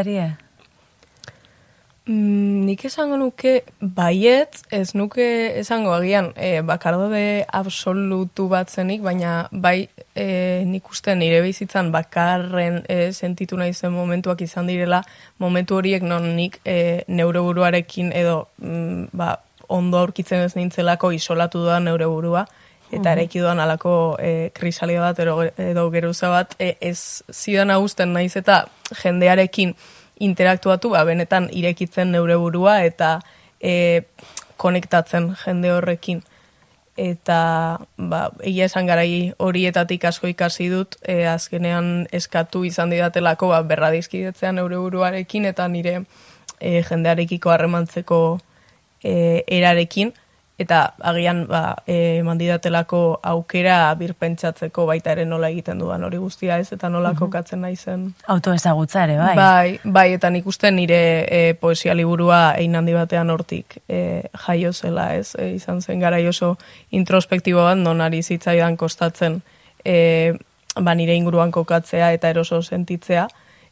Mm, 2.08 2.65
nik 2.65 2.81
esango 2.88 3.13
nuke 3.22 3.60
baiet, 3.79 4.58
ez 4.74 4.96
nuke 4.98 5.25
esango 5.60 5.91
agian 5.93 6.31
e, 6.34 6.63
bakardode 6.65 7.46
absolutu 7.53 8.48
bat 8.50 8.74
zenik, 8.74 9.03
baina 9.05 9.34
bai 9.51 9.86
e, 10.17 10.63
nik 10.65 10.89
uste 10.89 11.13
nire 11.13 11.43
bizitzan 11.46 11.91
bakarren 11.93 12.79
e, 12.89 13.12
sentitu 13.13 13.60
nahi 13.62 13.75
zen 13.77 13.93
momentuak 13.93 14.41
izan 14.41 14.72
direla, 14.72 15.03
momentu 15.38 15.77
horiek 15.77 16.01
non 16.01 16.25
nik 16.39 16.58
e, 16.65 17.03
neuroburuarekin 17.08 18.10
edo 18.17 18.48
mm, 18.58 19.13
ba, 19.13 19.36
ondo 19.70 20.01
aurkitzen 20.01 20.41
ez 20.41 20.55
nintzelako 20.58 21.13
isolatu 21.13 21.62
da 21.70 21.77
neuroburua, 21.79 22.48
eta 22.91 23.13
eraiki 23.13 23.39
dudan 23.39 23.62
alako 23.62 23.96
e, 24.17 24.50
krisalia 24.58 25.05
bat 25.05 25.22
edo, 25.22 25.38
edo 25.53 25.88
geruza 25.93 26.34
bat 26.34 26.58
e, 26.58 26.74
ez 26.81 27.22
zidan 27.29 27.70
agusten 27.70 28.17
naiz 28.17 28.34
eta 28.41 28.63
jendearekin 29.03 29.77
interaktuatu, 30.21 30.91
ba, 30.93 31.03
benetan 31.07 31.49
irekitzen 31.51 32.11
neure 32.13 32.37
burua 32.37 32.81
eta 32.85 33.19
e, 33.61 34.03
konektatzen 34.61 35.31
jende 35.45 35.71
horrekin. 35.73 36.21
Eta 37.01 37.37
ba, 37.97 38.21
egia 38.45 38.67
esan 38.67 38.89
garai 38.89 39.31
horietatik 39.39 40.03
asko 40.05 40.29
ikasi 40.29 40.67
dut, 40.69 40.97
e, 41.07 41.23
azkenean 41.29 42.07
eskatu 42.13 42.65
izan 42.67 42.91
didatelako 42.93 43.53
ba, 43.53 43.61
berradizkidetzean 43.65 44.59
neure 44.59 44.77
buruarekin 44.81 45.47
eta 45.49 45.67
nire 45.71 46.01
e, 46.59 46.81
jendearekiko 46.87 47.53
harremantzeko 47.53 48.19
e, 49.03 49.13
erarekin, 49.47 50.13
eta 50.62 50.82
agian 51.12 51.46
ba, 51.50 51.75
e, 51.88 52.20
eman 52.20 52.39
didatelako 52.39 53.01
aukera 53.32 53.94
birpentsatzeko 54.00 54.86
baita 54.89 55.15
ere 55.15 55.25
nola 55.25 55.50
egiten 55.50 55.82
dudan 55.82 56.03
hori 56.08 56.20
guztia 56.22 56.60
ez, 56.62 56.70
eta 56.75 56.89
nola 56.89 57.13
kokatzen 57.18 57.63
naizen. 57.65 58.06
Autoezagutza 58.36 59.06
ere, 59.08 59.18
bai. 59.20 59.36
Bai, 59.39 59.80
bai, 59.84 60.08
eta 60.18 60.30
nik 60.34 60.48
uste 60.48 60.72
nire 60.72 61.01
e, 61.25 61.41
poesia 61.60 61.96
liburua 61.98 62.41
egin 62.60 62.77
handi 62.80 62.96
batean 62.98 63.34
hortik 63.34 63.80
e, 63.88 64.22
jaio 64.46 64.74
zela, 64.74 65.12
ez? 65.18 65.34
E, 65.36 65.51
izan 65.58 65.82
zen 65.82 66.00
gara 66.03 66.22
oso 66.30 66.56
introspektibo 66.91 67.65
bat, 67.65 67.80
non 67.82 68.01
ari 68.01 68.22
zitzaidan 68.22 68.77
kostatzen 68.77 69.41
e, 69.84 70.34
ba, 70.75 70.96
nire 70.96 71.15
inguruan 71.18 71.51
kokatzea 71.51 72.12
eta 72.13 72.30
eroso 72.30 72.62
sentitzea, 72.62 73.27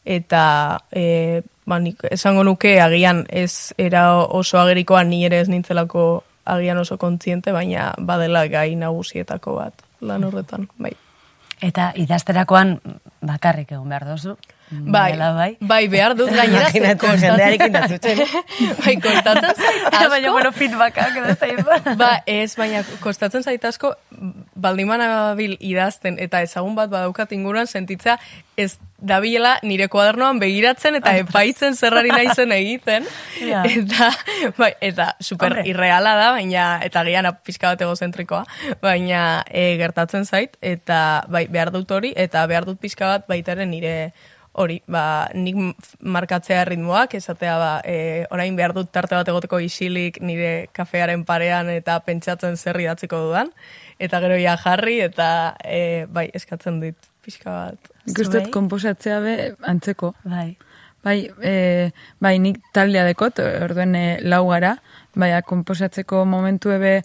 eta 0.06 0.44
e, 0.92 1.42
ba, 1.70 1.80
nik 1.80 2.02
esango 2.12 2.44
nuke 2.44 2.80
agian 2.82 3.26
ez 3.30 3.74
era 3.78 4.24
oso 4.24 4.60
agerikoa 4.60 5.04
ni 5.04 5.24
ere 5.28 5.42
ez 5.44 5.50
nintzelako 5.52 6.24
agian 6.56 6.78
oso 6.78 6.98
kontziente, 6.98 7.52
baina 7.56 7.94
badela 8.00 8.46
gai 8.48 8.76
nagusietako 8.76 9.56
bat 9.60 9.86
lan 10.02 10.24
horretan, 10.24 10.68
bai. 10.78 10.94
Eta 11.62 11.92
idazterakoan 12.00 12.78
bakarrik 13.26 13.74
egon 13.76 13.90
behar 13.92 14.08
dozu. 14.08 14.38
Bai, 14.72 15.14
Dela, 15.14 15.32
bai. 15.34 15.58
bai, 15.60 15.88
behar 15.88 16.16
dut 16.16 16.30
gainera. 16.30 16.70
ze 16.70 16.78
Imaginatzen 16.80 17.20
jendearekin 17.20 17.74
dazutzen. 17.74 18.20
bai, 18.84 18.96
kostatzen 19.02 19.56
zait 19.56 19.86
asko. 19.90 20.10
Baina, 20.10 20.32
bueno, 20.32 20.52
feedbacka, 20.52 21.08
edo 21.10 21.36
zait. 21.36 21.98
ba, 22.02 22.12
ez, 22.26 22.56
baina 22.56 22.84
kostatzen 23.02 23.44
zait 23.44 23.66
asko, 23.66 23.96
baldimana 24.56 25.34
bil 25.40 25.58
idazten 25.60 26.20
eta 26.22 26.44
ezagun 26.46 26.76
bat 26.78 26.92
badaukat 26.92 27.34
inguruan 27.34 27.68
sentitzea, 27.68 28.20
ez 28.60 28.78
dabilela 29.00 29.56
nire 29.64 29.88
kuadernoan 29.88 30.40
begiratzen 30.42 30.98
eta 31.00 31.16
epaitzen 31.18 31.76
zerrari 31.76 32.12
naizen 32.12 32.52
egiten. 32.52 33.08
Ja. 33.42 33.64
Eta, 33.66 34.12
bai, 34.58 34.74
eta 34.82 35.14
super 35.20 35.54
Hombre. 35.56 35.70
irreala 35.72 36.16
da, 36.20 36.32
baina, 36.36 36.72
eta 36.86 37.06
gian 37.08 37.30
pixka 37.46 37.74
bat 37.74 37.86
egozentrikoa, 37.88 38.44
baina 38.84 39.46
e, 39.50 39.78
gertatzen 39.82 40.28
zait, 40.28 40.60
eta 40.62 41.24
bai, 41.30 41.48
behar 41.48 41.72
dut 41.74 41.90
hori, 41.92 42.14
eta 42.16 42.46
behar 42.52 42.68
dut 42.68 42.80
pixka 42.84 43.16
bat 43.16 43.32
baitaren 43.32 43.72
nire 43.72 44.12
hori, 44.54 44.80
ba, 44.90 45.30
nik 45.34 45.58
markatzea 46.02 46.64
ritmoak, 46.68 47.14
esatea, 47.20 47.58
ba, 47.62 47.72
e, 47.86 48.26
orain 48.34 48.56
behar 48.58 48.74
dut 48.76 48.92
tarte 48.92 49.16
bat 49.16 49.28
egoteko 49.30 49.60
isilik 49.64 50.18
nire 50.22 50.70
kafearen 50.76 51.26
parean 51.26 51.70
eta 51.74 52.00
pentsatzen 52.06 52.58
zer 52.58 52.80
idatziko 52.82 53.22
dudan, 53.28 53.54
eta 54.00 54.22
gero 54.24 54.40
ja 54.42 54.58
jarri, 54.58 55.00
eta 55.06 55.30
e, 55.64 56.08
bai, 56.10 56.30
eskatzen 56.34 56.82
dit 56.84 57.12
pixka 57.26 57.52
bat. 57.52 57.94
Zuei? 58.10 58.50
komposatzea 58.52 59.20
be 59.22 59.36
antzeko. 59.70 60.16
Bai. 60.26 60.56
Bai, 61.04 61.30
e, 61.40 61.92
bai, 62.20 62.34
nik 62.44 62.58
taldea 62.76 63.06
dekot, 63.08 63.40
orduen 63.64 63.96
e, 63.96 64.06
lau 64.28 64.44
gara, 64.50 64.74
bai, 65.16 65.32
komposatzeko 65.48 66.26
momentu 66.28 66.74
ebe 66.76 67.00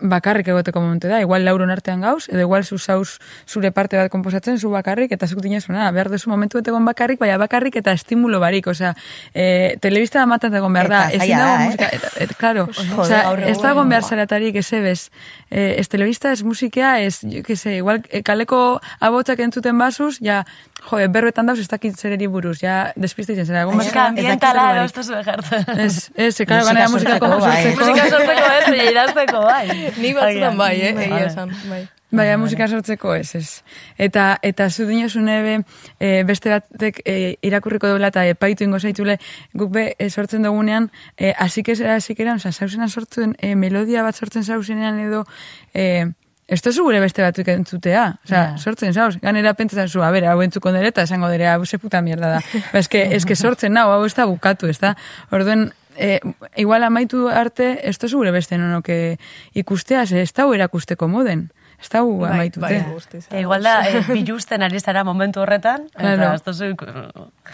bakarrik 0.00 0.48
egoteko 0.48 0.80
momentu 0.80 1.08
da, 1.08 1.20
igual 1.20 1.44
lauron 1.44 1.70
artean 1.70 2.00
gauz, 2.00 2.28
edo 2.28 2.40
igual 2.40 2.64
zu 2.64 2.78
zauz 2.78 3.18
zure 3.46 3.70
parte 3.72 3.96
bat 3.96 4.10
komposatzen, 4.10 4.58
zu 4.58 4.70
bakarrik, 4.70 5.12
eta 5.12 5.26
zuk 5.26 5.40
dinezuna, 5.44 5.90
behar 5.92 6.10
duzu 6.10 6.30
momentu 6.30 6.58
bat 6.58 6.68
egon 6.72 6.84
bakarrik, 6.84 7.20
baina 7.20 7.38
bakarrik 7.38 7.76
eta 7.76 7.92
estimulo 7.92 8.40
barik, 8.40 8.66
osea, 8.66 8.94
e, 9.34 9.76
telebista 9.80 10.24
matat 10.26 10.54
egon 10.54 10.72
behar 10.72 10.88
da, 10.88 11.02
zaila 11.10 11.36
dago 11.36 11.50
da, 11.50 11.60
eh? 11.60 11.66
musika, 11.66 11.90
eta, 11.98 12.12
et, 12.24 12.34
claro, 12.40 12.66
osea, 12.96 13.22
ez 13.50 13.58
dago 13.60 13.84
behar 13.84 14.04
zaratarik, 14.04 14.56
ez 14.56 14.72
ebez, 14.72 15.10
e, 15.50 15.76
ez 15.78 15.88
telebista, 15.88 16.32
ez 16.32 16.42
musikea, 16.42 16.98
ez, 17.00 17.20
jo 17.22 17.44
que 17.46 17.56
se, 17.56 17.76
igual, 17.76 18.02
e, 18.10 18.22
kaleko 18.22 18.80
abotsak 19.00 19.44
entzuten 19.44 19.78
basuz, 19.78 20.18
ja, 20.24 20.44
jo, 20.88 21.00
berbetan 21.12 21.46
dauz, 21.46 21.58
ez 21.60 21.68
dakit 21.68 21.96
zereri 21.98 22.26
buruz, 22.30 22.58
ja, 22.62 22.92
despisteitzen 22.96 23.46
zera, 23.46 23.64
egon 23.66 23.76
Musika 23.76 24.06
basika, 24.06 24.08
ambientala 24.08 24.84
ez 24.84 24.92
duzu 24.96 25.16
ejartzen. 25.18 25.64
Ez, 25.76 26.10
ez, 26.14 26.34
ekara, 26.40 26.62
Musika 26.62 26.72
ganea 26.72 26.88
musika 26.88 27.10
sortzeko, 27.10 27.28
bai. 27.28 27.62
komposatzeko. 27.64 27.86
Musika 27.86 28.08
sortzeko 28.08 28.46
ez, 28.56 28.90
idazteko, 28.90 29.42
bai. 29.44 29.89
Ni 29.98 30.12
batzutan 30.14 30.56
bai, 30.58 30.74
eh, 30.80 30.90
egia 30.92 31.08
Vale. 31.10 31.26
esan, 31.26 31.50
bai. 31.68 31.88
Baina 32.10 32.36
musika 32.38 32.66
sortzeko 32.66 33.14
ez, 33.14 33.34
ez. 33.38 33.62
Eta, 33.96 34.38
eta 34.42 34.68
zu 34.70 34.84
dinosun 34.88 35.28
ebe, 35.30 35.60
e, 36.00 36.24
beste 36.26 36.50
batek 36.50 37.02
e, 37.06 37.36
irakurriko 37.46 37.86
duela 37.86 38.08
eta 38.10 38.24
epaitu 38.26 38.64
ingo 38.64 38.80
zaitule, 38.80 39.16
guk 39.54 39.70
be 39.70 39.94
e, 39.96 40.08
sortzen 40.10 40.42
dugunean, 40.42 40.90
e, 41.16 41.30
asik 41.38 41.68
ez 41.68 41.80
asikeran, 41.80 42.36
oza, 42.42 42.50
zauzena 42.50 42.88
sortzen, 42.88 43.36
e, 43.38 43.54
melodia 43.54 44.02
bat 44.02 44.16
sortzen 44.18 44.42
zauzenean 44.42 44.98
edo, 44.98 45.22
e, 45.72 46.06
ez 46.50 46.60
tozu 46.66 46.82
gure 46.82 46.98
beste 46.98 47.22
batzuk 47.22 47.46
entzutea, 47.46 48.16
oza, 48.24 48.34
Ja. 48.34 48.58
sortzen 48.58 48.92
zauz, 48.92 49.20
ganera 49.22 49.54
pentsatzen 49.54 49.86
zu, 49.88 50.02
a 50.02 50.10
ber, 50.10 50.24
hau 50.26 50.40
entzuko 50.42 50.72
nire 50.74 50.88
eta 50.90 51.02
esango 51.06 51.28
dere, 51.30 51.46
hau 51.46 51.64
ze 51.64 51.78
puta 51.78 52.02
mierda 52.02 52.28
da. 52.28 52.40
ba, 52.72 52.78
eske, 52.80 53.06
eske 53.14 53.36
sortzen 53.36 53.72
nau, 53.72 53.86
hau 53.88 54.04
ez 54.04 54.14
da 54.14 54.26
bukatu, 54.26 54.66
ez 54.66 54.80
da. 54.80 54.96
Orduen, 55.30 55.70
e, 55.96 56.20
igual 56.56 56.82
amaitu 56.84 57.28
arte, 57.28 57.78
ez 57.88 57.96
tozu 57.98 58.20
gure 58.20 58.32
beste 58.34 58.58
nonoke 58.58 59.18
ikustea, 59.54 60.06
ze 60.06 60.22
ez 60.22 60.32
da 60.32 60.46
erakusteko 60.54 61.08
moden. 61.08 61.50
Ez 61.80 61.88
da 61.88 62.00
gu 62.04 62.18
Bai, 62.20 62.30
amaitute. 62.34 62.60
bai, 62.60 62.80
guztiz. 62.92 63.26
E, 63.30 63.40
igual 63.40 63.62
da, 63.64 63.78
e, 63.88 64.02
bilusten 64.12 64.62
ari 64.62 64.80
zara 64.80 65.02
momentu 65.04 65.40
horretan, 65.40 65.86
eta 65.96 66.14
Claro. 66.16 66.34
ez 66.34 66.42
duzu 66.44 66.74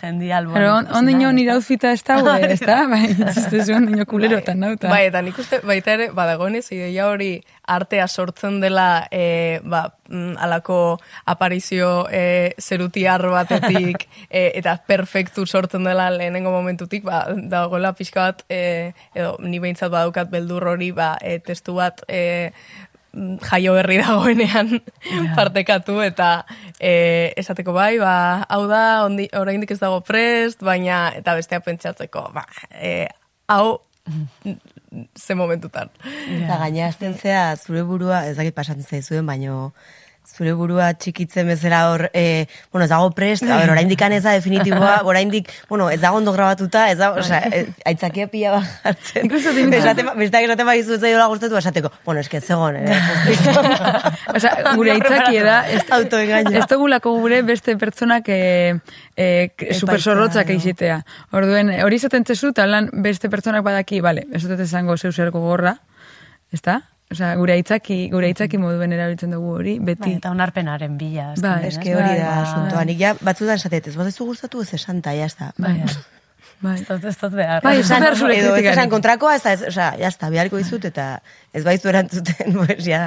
jendi 0.00 0.32
alboan. 0.32 0.54
Pero 0.58 0.72
on, 0.74 0.88
ondino 0.98 1.30
nire 1.32 1.52
da? 1.52 1.56
outfita 1.60 1.92
ez 1.92 2.02
da, 2.02 2.16
gure, 2.20 2.52
ez 2.52 2.60
da? 2.60 2.80
Bai, 2.92 3.04
ez 3.06 3.66
da 3.68 3.76
ondino 3.76 4.04
kulerotan 4.06 4.58
nauta. 4.60 4.88
Bai, 4.90 5.06
eta 5.12 5.22
nik 5.22 5.38
uste 5.38 5.60
baita 5.62 5.94
ere, 5.94 6.08
badagoenez, 6.10 6.64
ideia 6.72 7.06
hori 7.06 7.40
artea 7.66 8.08
sortzen 8.08 8.60
dela, 8.60 9.06
e, 9.10 9.60
ba, 9.62 9.84
mm, 10.08 10.36
alako 10.42 10.98
aparizio 11.24 12.08
e, 12.10 12.54
zerutiar 12.58 13.22
batetik, 13.30 14.08
e, 14.30 14.50
eta 14.58 14.76
perfektu 14.86 15.46
sortzen 15.46 15.84
dela 15.86 16.10
lehenengo 16.10 16.50
momentutik, 16.50 17.04
ba, 17.06 17.24
dagoela 17.36 17.92
pixka 17.94 18.26
bat, 18.26 18.42
e, 18.50 18.92
edo 19.14 19.36
ni 19.40 19.58
behintzat 19.62 19.90
badaukat 19.90 20.30
beldur 20.34 20.66
hori, 20.74 20.90
ba, 20.90 21.14
e, 21.22 21.38
testu 21.38 21.74
bat, 21.78 22.02
e, 22.08 22.50
jaio 23.46 23.74
berri 23.76 23.98
dagoenean 24.02 24.76
partekatu 25.36 26.00
eta 26.04 26.30
e, 26.78 27.32
esateko 27.40 27.74
bai, 27.76 27.96
ba, 28.02 28.44
hau 28.48 28.64
da, 28.70 29.04
ondi, 29.06 29.28
oraindik 29.36 29.72
ez 29.74 29.80
dago 29.80 30.02
prest, 30.06 30.64
baina 30.66 31.08
eta 31.16 31.36
bestea 31.38 31.62
pentsatzeko, 31.64 32.28
ba, 32.36 32.46
e, 32.70 33.06
hau 33.52 33.80
ze 35.18 35.34
momentutan. 35.34 35.90
Eta 36.30 36.58
gaina 36.62 36.86
azten 36.90 37.16
zea, 37.18 37.56
zure 37.56 37.82
burua, 37.86 38.24
ez 38.28 38.36
dakit 38.38 38.54
pasatzen 38.54 38.86
zaizuen, 38.86 39.26
baino 39.26 39.72
zure 40.26 40.52
burua 40.56 40.90
txikitzen 40.98 41.46
bezala 41.48 41.80
hor, 41.90 42.06
e, 42.12 42.46
bueno, 42.72 42.84
ez 42.84 42.90
dago 42.90 43.10
prest, 43.16 43.44
a 43.46 43.58
ber, 43.60 43.70
oraindik 43.72 44.02
ez 44.06 44.22
da 44.22 44.32
definitiboa, 44.34 45.00
oraindik, 45.10 45.50
bueno, 45.68 45.88
ez 45.90 46.00
dago 46.00 46.18
ondo 46.18 46.32
grabatuta, 46.32 46.90
ez 46.90 46.98
dago, 46.98 47.20
osea, 47.22 47.40
e, 47.52 47.66
aitzakia 47.86 48.26
pila 48.32 48.56
bat 48.56 48.88
hartzen. 48.90 49.28
Ikusten 49.28 49.58
dut. 49.60 49.76
Esaten, 49.78 50.10
besteak 50.18 50.48
esaten 50.48 50.68
badizu 50.68 50.96
ez 50.96 51.00
zaiola 51.00 51.28
gustatu, 51.32 51.56
esateko, 51.60 51.92
bueno, 52.04 52.24
eske 52.24 52.40
ez 52.40 52.44
zegoen, 52.44 52.80
eh? 52.82 53.00
Osea, 54.36 54.74
gure 54.74 54.96
aitzaki 54.96 55.40
da, 55.46 55.60
ez, 55.70 55.84
Autoengaño. 55.96 56.56
ez 56.58 56.66
dugulako 56.70 57.14
gure 57.20 57.40
beste 57.46 57.76
pertsonak 57.80 58.28
e, 58.28 58.40
e, 59.16 59.28
supersorrotzak 59.78 60.50
jo. 60.50 60.58
eixitea. 60.58 61.00
Orduen, 61.36 61.72
hori 61.84 62.00
izaten 62.02 62.26
tzezu, 62.26 62.52
eta 62.56 62.66
lan 62.70 62.90
beste 63.06 63.30
pertsonak 63.32 63.64
badaki, 63.66 64.02
bale, 64.04 64.26
ez 64.34 64.44
dut 64.46 64.60
esango 64.60 64.98
zeu 64.98 65.12
zerko 65.12 65.44
gorra, 65.44 65.76
ezta? 66.52 66.82
Osea, 67.12 67.36
gure 67.38 67.54
aitzaki, 67.54 67.96
gure 68.10 68.26
aitzaki 68.26 68.58
moduen 68.58 68.92
erabiltzen 68.92 69.30
dugu 69.30 69.52
hori, 69.60 69.76
Bai, 69.78 69.94
beti. 69.94 70.16
eta 70.18 70.32
onarpenaren 70.34 70.96
bila. 70.98 71.32
ez 71.36 71.40
Bai, 71.44 71.52
da, 71.62 71.68
Eske 71.68 71.92
ez? 71.92 71.96
hori 71.96 72.18
da 72.18 72.30
Bai, 72.32 72.42
asuntoa. 72.42 72.84
Nik 72.88 72.98
ja 73.00 73.14
batzutan 73.20 73.54
esatet, 73.60 73.86
ez 73.86 73.94
badezu 73.96 74.26
gustatu 74.26 74.62
ez 74.62 74.72
esan, 74.74 74.98
eta 75.04 75.14
jazta. 75.14 75.52
Bai, 75.56 75.76
bai. 76.60 76.74
Ez 76.74 76.86
dut, 76.88 77.04
ez 77.04 77.16
dut 77.20 77.32
behar. 77.38 77.62
Bai, 77.62 77.76
esan 77.78 78.02
behar 78.02 78.16
zure 78.18 78.38
edo 78.40 78.56
ez 78.56 78.64
esan 78.72 78.90
kontrakoa, 78.90 79.36
ez 79.38 79.42
da, 79.44 79.52
ez, 79.52 79.62
osea, 79.70 79.92
jazta, 80.00 80.30
biharko 80.34 80.58
dizut, 80.58 80.84
eta 80.90 81.20
ez 81.54 81.62
baizu 81.64 81.88
erantzuten, 81.94 82.52
pues 82.58 82.82
ja... 82.84 83.02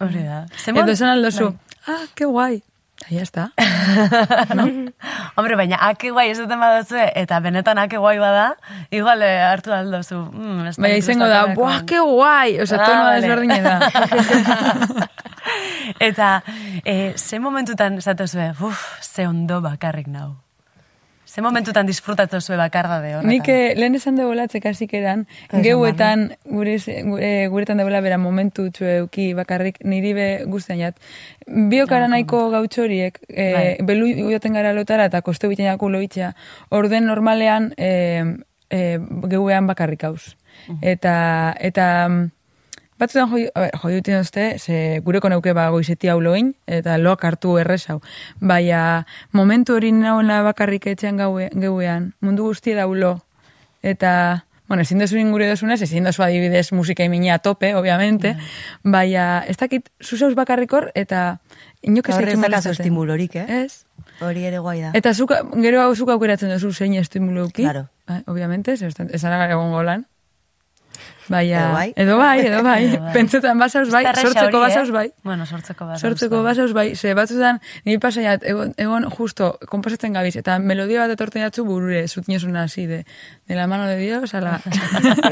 Hori 0.00 0.24
da. 0.24 0.44
Edo 0.72 0.92
esan 0.96 1.12
aldozu, 1.18 1.50
Bai. 1.52 1.76
ah, 1.96 2.04
que 2.14 2.24
guai. 2.24 2.62
Eta 3.04 3.14
ya 3.14 3.22
está. 3.22 3.52
Hombre, 5.36 5.56
baina 5.56 5.76
ake 5.88 6.10
guai 6.10 6.30
ez 6.30 6.38
duten 6.38 6.60
baduzu, 6.60 6.96
eta 7.14 7.40
benetan 7.44 7.78
ake 7.78 7.98
guai 8.00 8.18
bada, 8.18 8.56
igual 8.90 9.22
eh, 9.22 9.42
hartu 9.44 9.72
aldozu. 9.76 10.22
Mm, 10.32 10.70
Baina 10.78 10.96
izango 10.96 11.28
da, 11.28 11.46
buah, 11.54 11.82
que 11.84 11.98
guai. 12.00 12.60
Osa, 12.62 12.76
Ah, 12.80 12.86
tono 12.86 13.02
vale. 13.04 13.20
desberdine 13.20 13.62
da. 13.62 15.08
eta, 16.08 16.42
eh, 16.84 17.12
ze 17.16 17.38
momentutan 17.40 17.98
esatuzue, 17.98 18.54
uf, 18.60 18.80
ze 19.02 19.26
ondo 19.28 19.60
bakarrik 19.60 20.06
nau. 20.08 20.36
Ze 21.34 21.42
momentutan 21.42 21.86
disfrutatu 21.86 22.40
zue 22.40 22.56
bakarra 22.56 23.00
de 23.02 23.16
horretan. 23.16 23.30
Nik 23.32 23.48
eh, 23.50 23.74
lehen 23.74 23.96
esan 23.98 24.14
debola 24.14 24.44
txekasik 24.46 24.92
eran, 24.94 25.24
geuetan, 25.50 26.28
gure, 26.46 26.76
gure, 27.08 27.30
guretan 27.50 27.80
debola 27.82 27.98
bera 28.04 28.20
momentu 28.22 28.68
txueuki 28.70 29.32
bakarrik, 29.34 29.80
niri 29.82 30.12
be 30.14 30.28
guztian 30.46 30.78
jat. 30.78 31.02
Biokara 31.72 32.06
nahiko 32.12 32.44
gautxo 32.52 32.84
horiek, 32.84 33.18
e, 33.26 33.48
Bai. 33.56 33.64
belu 33.82 34.12
joten 34.30 34.54
gara 34.54 34.70
lotara 34.78 35.08
eta 35.10 35.24
koste 35.26 35.50
biten 35.50 35.66
jako 35.66 35.90
loitxea, 35.90 36.30
orden 36.70 37.10
normalean 37.10 37.72
e, 37.76 37.90
e, 38.70 38.80
geuean 39.34 39.66
bakarrik 39.66 40.06
hauz. 40.06 40.36
Eta, 40.86 41.16
eta 41.58 41.88
mm, 42.08 42.30
batzutan 43.04 43.28
joi, 43.30 43.44
ber, 43.54 43.70
joi 43.82 43.92
duten 43.98 44.22
duzte, 44.22 44.46
ze 44.58 45.00
gureko 45.04 45.30
neuke 45.32 45.52
ba 45.56 45.68
goizeti 45.74 46.10
hau 46.10 46.20
loin, 46.20 46.54
eta 46.66 46.96
loak 46.98 47.24
hartu 47.24 47.58
errez 47.60 47.84
hau. 47.92 48.00
Baina 48.40 49.04
momentu 49.32 49.76
hori 49.76 49.92
nagoela 49.92 50.42
bakarrik 50.46 50.88
etxean 50.94 51.20
gaue, 51.20 51.50
geuean, 51.52 52.12
mundu 52.20 52.48
guztia 52.48 52.76
da 52.76 52.86
lo. 52.86 53.18
Eta, 53.84 54.44
bueno, 54.68 54.82
ezin 54.82 54.98
dezu 54.98 55.18
ingure 55.20 55.48
dozunez, 55.48 55.80
ezin 55.82 56.04
dezu 56.04 56.22
adibidez 56.24 56.72
musika 56.72 57.04
imina 57.04 57.34
a 57.34 57.38
tope, 57.38 57.74
obviamente, 57.74 58.36
baina 58.82 59.44
ez 59.46 59.56
dakit 59.60 59.90
zuzauz 60.02 60.34
bakarrik 60.34 60.72
hor, 60.72 60.90
eta 60.94 61.40
inok 61.82 62.08
ez 62.08 62.16
ez 62.16 62.20
dakazu 62.20 62.40
molestatzen. 62.40 62.72
estimulorik, 62.72 63.36
eh? 63.36 63.64
Ez? 63.64 63.84
Hori 64.20 64.46
ere 64.46 64.58
guai 64.58 64.80
da. 64.80 64.94
Eta 64.94 65.12
zuka, 65.14 65.42
gero 65.60 65.82
hau 65.82 65.94
zuka 65.94 66.16
aukeratzen 66.16 66.50
duzu 66.54 66.72
zein 66.72 66.94
estimuluki. 66.94 67.62
Claro. 67.62 67.88
Bai, 68.08 68.22
obviamente, 68.26 68.72
ez 68.72 68.82
ez 68.82 69.24
egon 69.24 69.72
golan. 69.72 70.06
Baina, 71.28 71.60
Edo 71.60 71.72
bai. 71.72 71.92
edo 71.96 72.18
bai, 72.18 72.40
edo 72.40 72.62
bai. 72.62 72.84
Edo 72.88 73.00
bai. 73.00 73.12
Pentsetan 73.14 73.58
basauz 73.58 73.88
bai, 73.90 74.04
sortzeko 74.04 74.58
eh? 74.58 74.60
basauz 74.60 74.90
bai. 74.92 75.06
Bueno, 75.24 75.46
sortzeko 75.46 75.86
basauz. 75.86 76.02
Sortzeko 76.02 76.42
basauz 76.44 76.72
bai, 76.76 76.94
ze 76.96 77.14
batzutan, 77.14 77.60
niri 77.84 77.98
pasaiat, 77.98 78.44
egon, 78.44 78.74
egon 78.76 79.08
justo, 79.10 79.54
konposatzen 79.70 80.12
gabiz, 80.12 80.36
eta 80.36 80.58
melodia 80.58 81.04
bat 81.04 81.14
etorten 81.16 81.46
jatzu 81.46 81.64
burure, 81.64 82.06
zutinosuna 82.08 82.66
hasi, 82.68 82.86
de, 82.86 83.04
de 83.48 83.54
la 83.54 83.66
mano 83.66 83.86
de 83.86 83.96
Dios, 83.96 84.34
ala. 84.34 84.60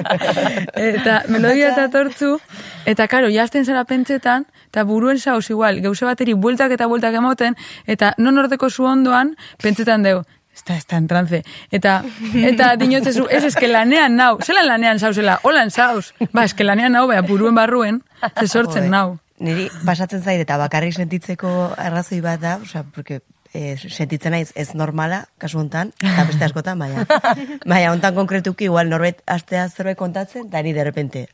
eta 0.74 1.22
melodia 1.28 1.72
eta 1.72 1.88
tortzu, 1.92 2.38
eta 2.86 3.08
karo, 3.08 3.28
jazten 3.32 3.68
zara 3.68 3.84
pentsetan, 3.84 4.46
eta 4.72 4.84
buruen 4.88 5.18
zauz 5.20 5.50
igual, 5.50 5.82
geuse 5.84 6.08
bateri 6.08 6.32
bueltak 6.32 6.72
eta 6.72 6.88
bueltak 6.88 7.20
emoten, 7.20 7.58
eta 7.86 8.14
non 8.18 8.38
ordeko 8.40 8.70
zu 8.70 8.88
ondoan, 8.88 9.36
pentsetan 9.62 10.02
deu, 10.08 10.22
Está, 10.54 10.76
está 10.76 10.96
en 10.96 11.06
trance. 11.08 11.42
Eta, 11.70 12.02
eta 12.34 12.74
dinotzezu, 12.76 13.26
ez 13.30 13.42
eske 13.48 13.68
lanean 13.70 14.16
nau. 14.16 14.36
Zelan 14.44 14.68
lanean 14.68 15.00
zauzela, 15.00 15.38
holan 15.42 15.70
zauz. 15.70 16.12
Ba, 16.32 16.44
eske 16.44 16.64
lanean 16.64 16.92
nau, 16.92 17.06
bea, 17.08 17.22
buruen 17.26 17.56
barruen, 17.56 18.02
ze 18.38 18.46
sortzen 18.46 18.90
nau. 18.92 19.18
Niri 19.42 19.66
pasatzen 19.86 20.22
zait 20.22 20.40
eta 20.44 20.58
bakarrik 20.60 20.94
sentitzeko 20.94 21.72
arrazoi 21.74 22.20
bat 22.22 22.40
da, 22.40 22.58
osea, 22.62 22.84
porque 22.94 23.22
eh, 23.52 23.76
sentitzen 23.76 24.36
naiz 24.36 24.52
ez 24.54 24.72
normala, 24.78 25.24
kasu 25.38 25.58
hontan, 25.58 25.92
eta 26.00 26.26
beste 26.28 26.46
askotan, 26.46 26.78
baina. 26.78 27.06
baina 27.72 27.92
hontan 27.92 28.14
konkretuki, 28.14 28.68
igual 28.70 28.92
norbait 28.92 29.22
astea 29.26 29.68
zerbait 29.68 29.98
kontatzen, 29.98 30.46
eta 30.48 30.62
ni 30.62 30.76
de 30.76 30.84
repente, 30.84 31.26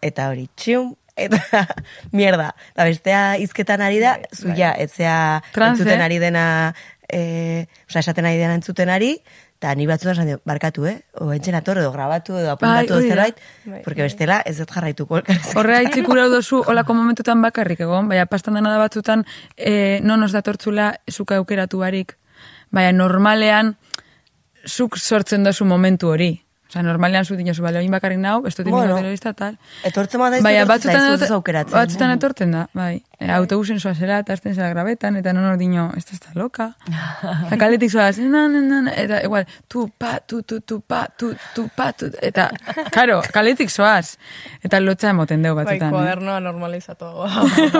eta 0.00 0.28
hori, 0.30 0.48
txium, 0.54 0.94
eta 1.16 1.40
mierda. 2.16 2.52
Eta 2.74 2.88
bestea 2.88 3.22
hizketan 3.42 3.84
ari 3.84 4.00
da, 4.02 4.16
zu 4.34 4.54
ja, 4.56 4.72
etzea 4.78 5.42
Trance. 5.52 5.82
entzuten 5.82 6.02
ari 6.04 6.18
dena, 6.22 6.46
eh, 7.14 7.66
osea, 7.88 8.02
esaten 8.02 8.26
ari 8.26 8.40
dena 8.40 8.56
entzuten 8.58 8.90
ari, 8.90 9.14
eta 9.56 9.72
ni 9.78 9.86
batzutan 9.86 10.16
esan 10.16 10.30
dio, 10.32 10.40
barkatu, 10.44 10.86
eh? 10.90 10.96
O 11.22 11.30
entzen 11.32 11.54
ator, 11.56 11.78
edo 11.80 11.92
grabatu, 11.94 12.36
edo 12.40 12.50
apuntatu 12.52 12.98
Bai, 12.98 13.08
zerbait, 13.08 13.40
porque 13.86 14.02
bestela 14.02 14.40
ez 14.44 14.58
dut 14.58 14.74
jarraituko 14.74 15.20
elkarrezketan. 15.22 15.60
Horre 15.60 15.78
haitzik 15.78 16.10
ura 16.14 16.26
dozu, 16.32 16.60
olako 16.68 16.98
momentutan 16.98 17.40
bakarrik 17.44 17.80
egon, 17.86 18.10
baina 18.10 18.26
pastan 18.26 18.58
dena 18.58 18.74
da 18.74 18.82
batzutan, 18.82 19.24
e, 19.56 20.00
non 20.02 20.26
os 20.26 20.34
datortzula, 20.36 20.92
zuka 21.10 21.38
aukeratu 21.40 21.80
barik. 21.80 22.18
Baina 22.74 22.92
normalean, 22.92 23.76
zuk 24.66 24.98
sortzen 24.98 25.46
dozu 25.46 25.64
momentu 25.64 26.10
hori. 26.10 26.43
Osa, 26.66 26.82
normalean 26.82 27.24
zu 27.28 27.36
dinozu, 27.36 27.62
bale, 27.62 27.78
oin 27.78 27.90
bakarrik 27.92 28.18
nau, 28.18 28.38
ez 28.48 28.54
dut 28.56 28.66
Bueno. 28.66 28.96
telebista, 28.96 29.32
tal. 29.36 29.58
Etortzen 29.84 30.18
Baina 30.18 30.38
etortzen 30.40 30.68
batzutan, 30.68 30.96
ez 30.96 31.02
etor- 31.04 31.20
duzu 31.20 31.34
aukeratzen. 31.34 31.74
batzutan 31.76 32.10
etortzen 32.16 32.50
da, 32.52 32.62
bai. 32.72 33.02
E, 33.20 33.30
autobusen 33.30 33.78
zoa 33.80 33.94
zera, 33.94 34.18
eta 34.24 34.32
azten 34.32 34.54
zera 34.56 34.70
grabetan, 34.70 35.16
eta 35.16 35.32
non 35.32 35.44
hor 35.44 35.56
dino, 35.58 35.92
ez 35.96 36.04
da 36.06 36.32
loka. 36.34 36.70
eta 37.46 37.56
kaletik 37.60 37.90
zoaz, 37.90 38.18
na, 38.18 38.48
na, 38.48 38.60
na, 38.60 38.80
na, 38.88 38.92
eta 38.96 39.20
igual, 39.22 39.46
tu, 39.68 39.90
pa, 39.98 40.18
tu, 40.26 40.42
tu, 40.42 40.60
tu, 40.60 40.80
pa, 40.80 41.06
tu, 41.16 41.34
tu, 41.54 41.68
pa, 41.76 41.92
tu, 41.92 42.10
eta, 42.22 42.48
karo, 42.90 43.20
kaletik 43.32 43.70
zoaz. 43.70 44.16
Eta 44.64 44.80
lotza 44.80 45.10
emoten 45.10 45.42
deu 45.42 45.54
Bai, 45.54 45.64
batzutan. 45.66 45.88
eh? 45.88 45.92
kuadernoa 45.92 46.40
normalizatuago. 46.40 47.28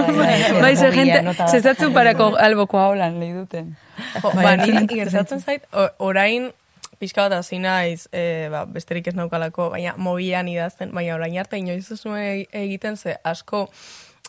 Bai, 0.63 0.77
ze 0.77 0.93
gente, 0.93 1.23
bat 1.23 1.49
zestatzu 1.51 1.91
parako 1.93 2.37
alboko 2.39 2.79
haulan 2.79 3.19
lehi 3.19 3.33
duten. 3.33 3.77
Jo, 4.23 4.31
Bai, 4.35 4.45
ba, 4.45 4.57
ni 4.57 4.87
gertatzen 4.87 5.41
zait, 5.41 5.65
orain 5.99 6.53
pixka 6.99 7.29
bat 7.29 7.39
hasi 7.41 7.59
naiz, 7.59 8.09
e, 8.13 8.49
ba, 8.53 8.65
besterik 8.67 9.09
ez 9.11 9.15
naukalako, 9.19 9.71
baina 9.75 9.95
mobian 9.97 10.49
idazten, 10.49 10.93
baina 10.95 11.15
orain 11.17 11.39
arte 11.39 11.59
inoiz 11.59 11.91
ez 11.93 12.01
nuen 12.07 12.23
eg- 12.23 12.49
egiten 12.53 12.97
ze 12.97 13.17
asko, 13.25 13.69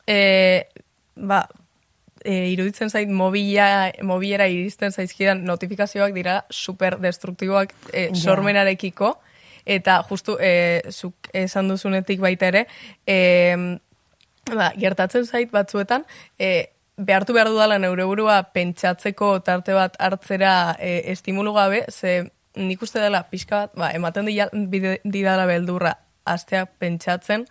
e, 0.07 0.65
ba, 1.15 1.47
e, 2.23 2.49
iruditzen 2.53 2.89
zait 2.89 3.09
mobila, 3.09 3.91
mobilera 4.03 4.47
iristen 4.49 4.91
zaizkidan 4.91 5.43
notifikazioak 5.45 6.13
dira 6.13 6.43
super 6.49 6.97
destruktiboak 6.99 7.73
e, 7.93 8.09
sormenarekiko, 8.15 9.15
eta 9.65 10.03
justu 10.09 10.37
e, 10.39 10.81
zuk 10.91 11.29
esan 11.33 11.67
duzunetik 11.69 12.19
baita 12.21 12.47
ere, 12.51 12.67
e, 13.07 13.17
ba, 14.53 14.71
gertatzen 14.77 15.25
zait 15.25 15.51
batzuetan, 15.51 16.05
e, 16.39 16.69
behartu 16.97 17.33
behar 17.35 17.49
dudala 17.51 17.75
neure 17.81 18.05
burua 18.07 18.37
pentsatzeko 18.55 19.39
tarte 19.43 19.73
bat 19.75 19.97
hartzera 19.99 20.77
e, 20.79 21.01
estimulu 21.11 21.51
gabe, 21.53 21.83
ze 21.91 22.31
nik 22.55 22.81
uste 22.81 22.99
dela 22.99 23.23
pixka 23.29 23.65
bat, 23.65 23.75
ba, 23.75 23.91
ematen 23.91 24.27
bide- 24.71 24.99
didala 25.03 25.45
beldurra 25.45 25.95
astea 26.25 26.65
pentsatzen, 26.65 27.45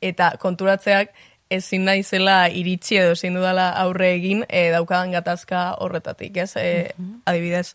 eta 0.00 0.34
konturatzeak 0.40 1.12
ezin 1.50 1.84
naizela 1.84 2.48
iritsi 2.48 2.98
edo 2.98 3.12
ezin 3.14 3.36
dudala 3.36 3.68
aurre 3.82 4.14
egin 4.14 4.42
e, 4.48 4.70
daukadan 4.72 5.12
gatazka 5.14 5.74
horretatik, 5.84 6.36
ez? 6.36 6.56
E, 6.56 6.94
Adibidez, 7.26 7.74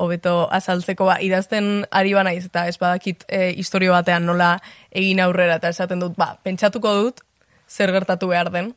hobeto 0.00 0.48
azaltzeko 0.52 1.06
ba, 1.08 1.18
idazten 1.22 1.84
ari 1.90 2.14
ba 2.16 2.24
naiz 2.26 2.44
eta 2.46 2.66
ez 2.68 2.76
badakit 2.80 3.24
e, 3.28 3.50
historio 3.60 3.92
batean 3.92 4.26
nola 4.26 4.54
egin 4.90 5.20
aurrera 5.20 5.58
eta 5.60 5.72
esaten 5.74 6.00
dut, 6.02 6.16
ba, 6.18 6.34
pentsatuko 6.44 6.94
dut 7.02 7.24
zer 7.68 7.92
gertatu 7.94 8.30
behar 8.32 8.50
den. 8.50 8.72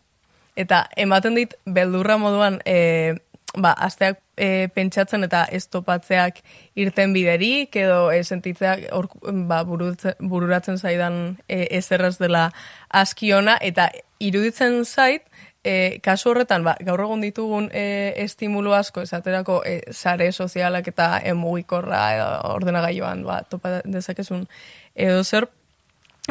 Eta 0.60 0.84
ematen 1.00 1.36
dit 1.40 1.56
beldurra 1.66 2.20
moduan 2.22 2.60
e, 2.66 3.16
ba, 3.58 3.74
asteak 3.74 4.20
e, 4.38 4.68
pentsatzen 4.74 5.24
eta 5.28 5.44
ez 5.52 5.68
topatzeak 5.70 6.42
irten 6.80 7.13
biderik 7.13 7.76
edo 7.78 8.10
e, 8.12 8.24
sentitzeak 8.24 8.88
hor, 8.92 9.10
ba, 9.50 9.62
burutze- 9.68 10.16
bururatzen 10.20 10.78
zaidan 10.78 11.38
e, 11.48 11.68
ezerraz 11.78 12.18
dela 12.18 12.50
askiona 12.89 13.58
eta 13.62 13.89
iruditzen 14.20 14.84
zait 14.86 15.28
e, 15.63 16.00
kasu 16.04 16.32
horretan, 16.32 16.63
ba, 16.66 16.76
gaur 16.84 17.06
egun 17.06 17.22
ditugun 17.24 17.70
e, 17.72 18.13
estimulu 18.24 18.74
asko, 18.74 19.04
esaterako 19.06 19.62
e, 19.66 19.80
sare 19.92 20.32
sozialak 20.32 20.89
eta 20.92 21.20
emugikorra 21.34 22.06
edo 22.18 22.30
ordenagailuan 22.56 23.24
ba, 23.28 23.42
topa 23.50 23.82
dezakezun 23.86 24.48
edo 24.96 25.24
zer, 25.24 25.48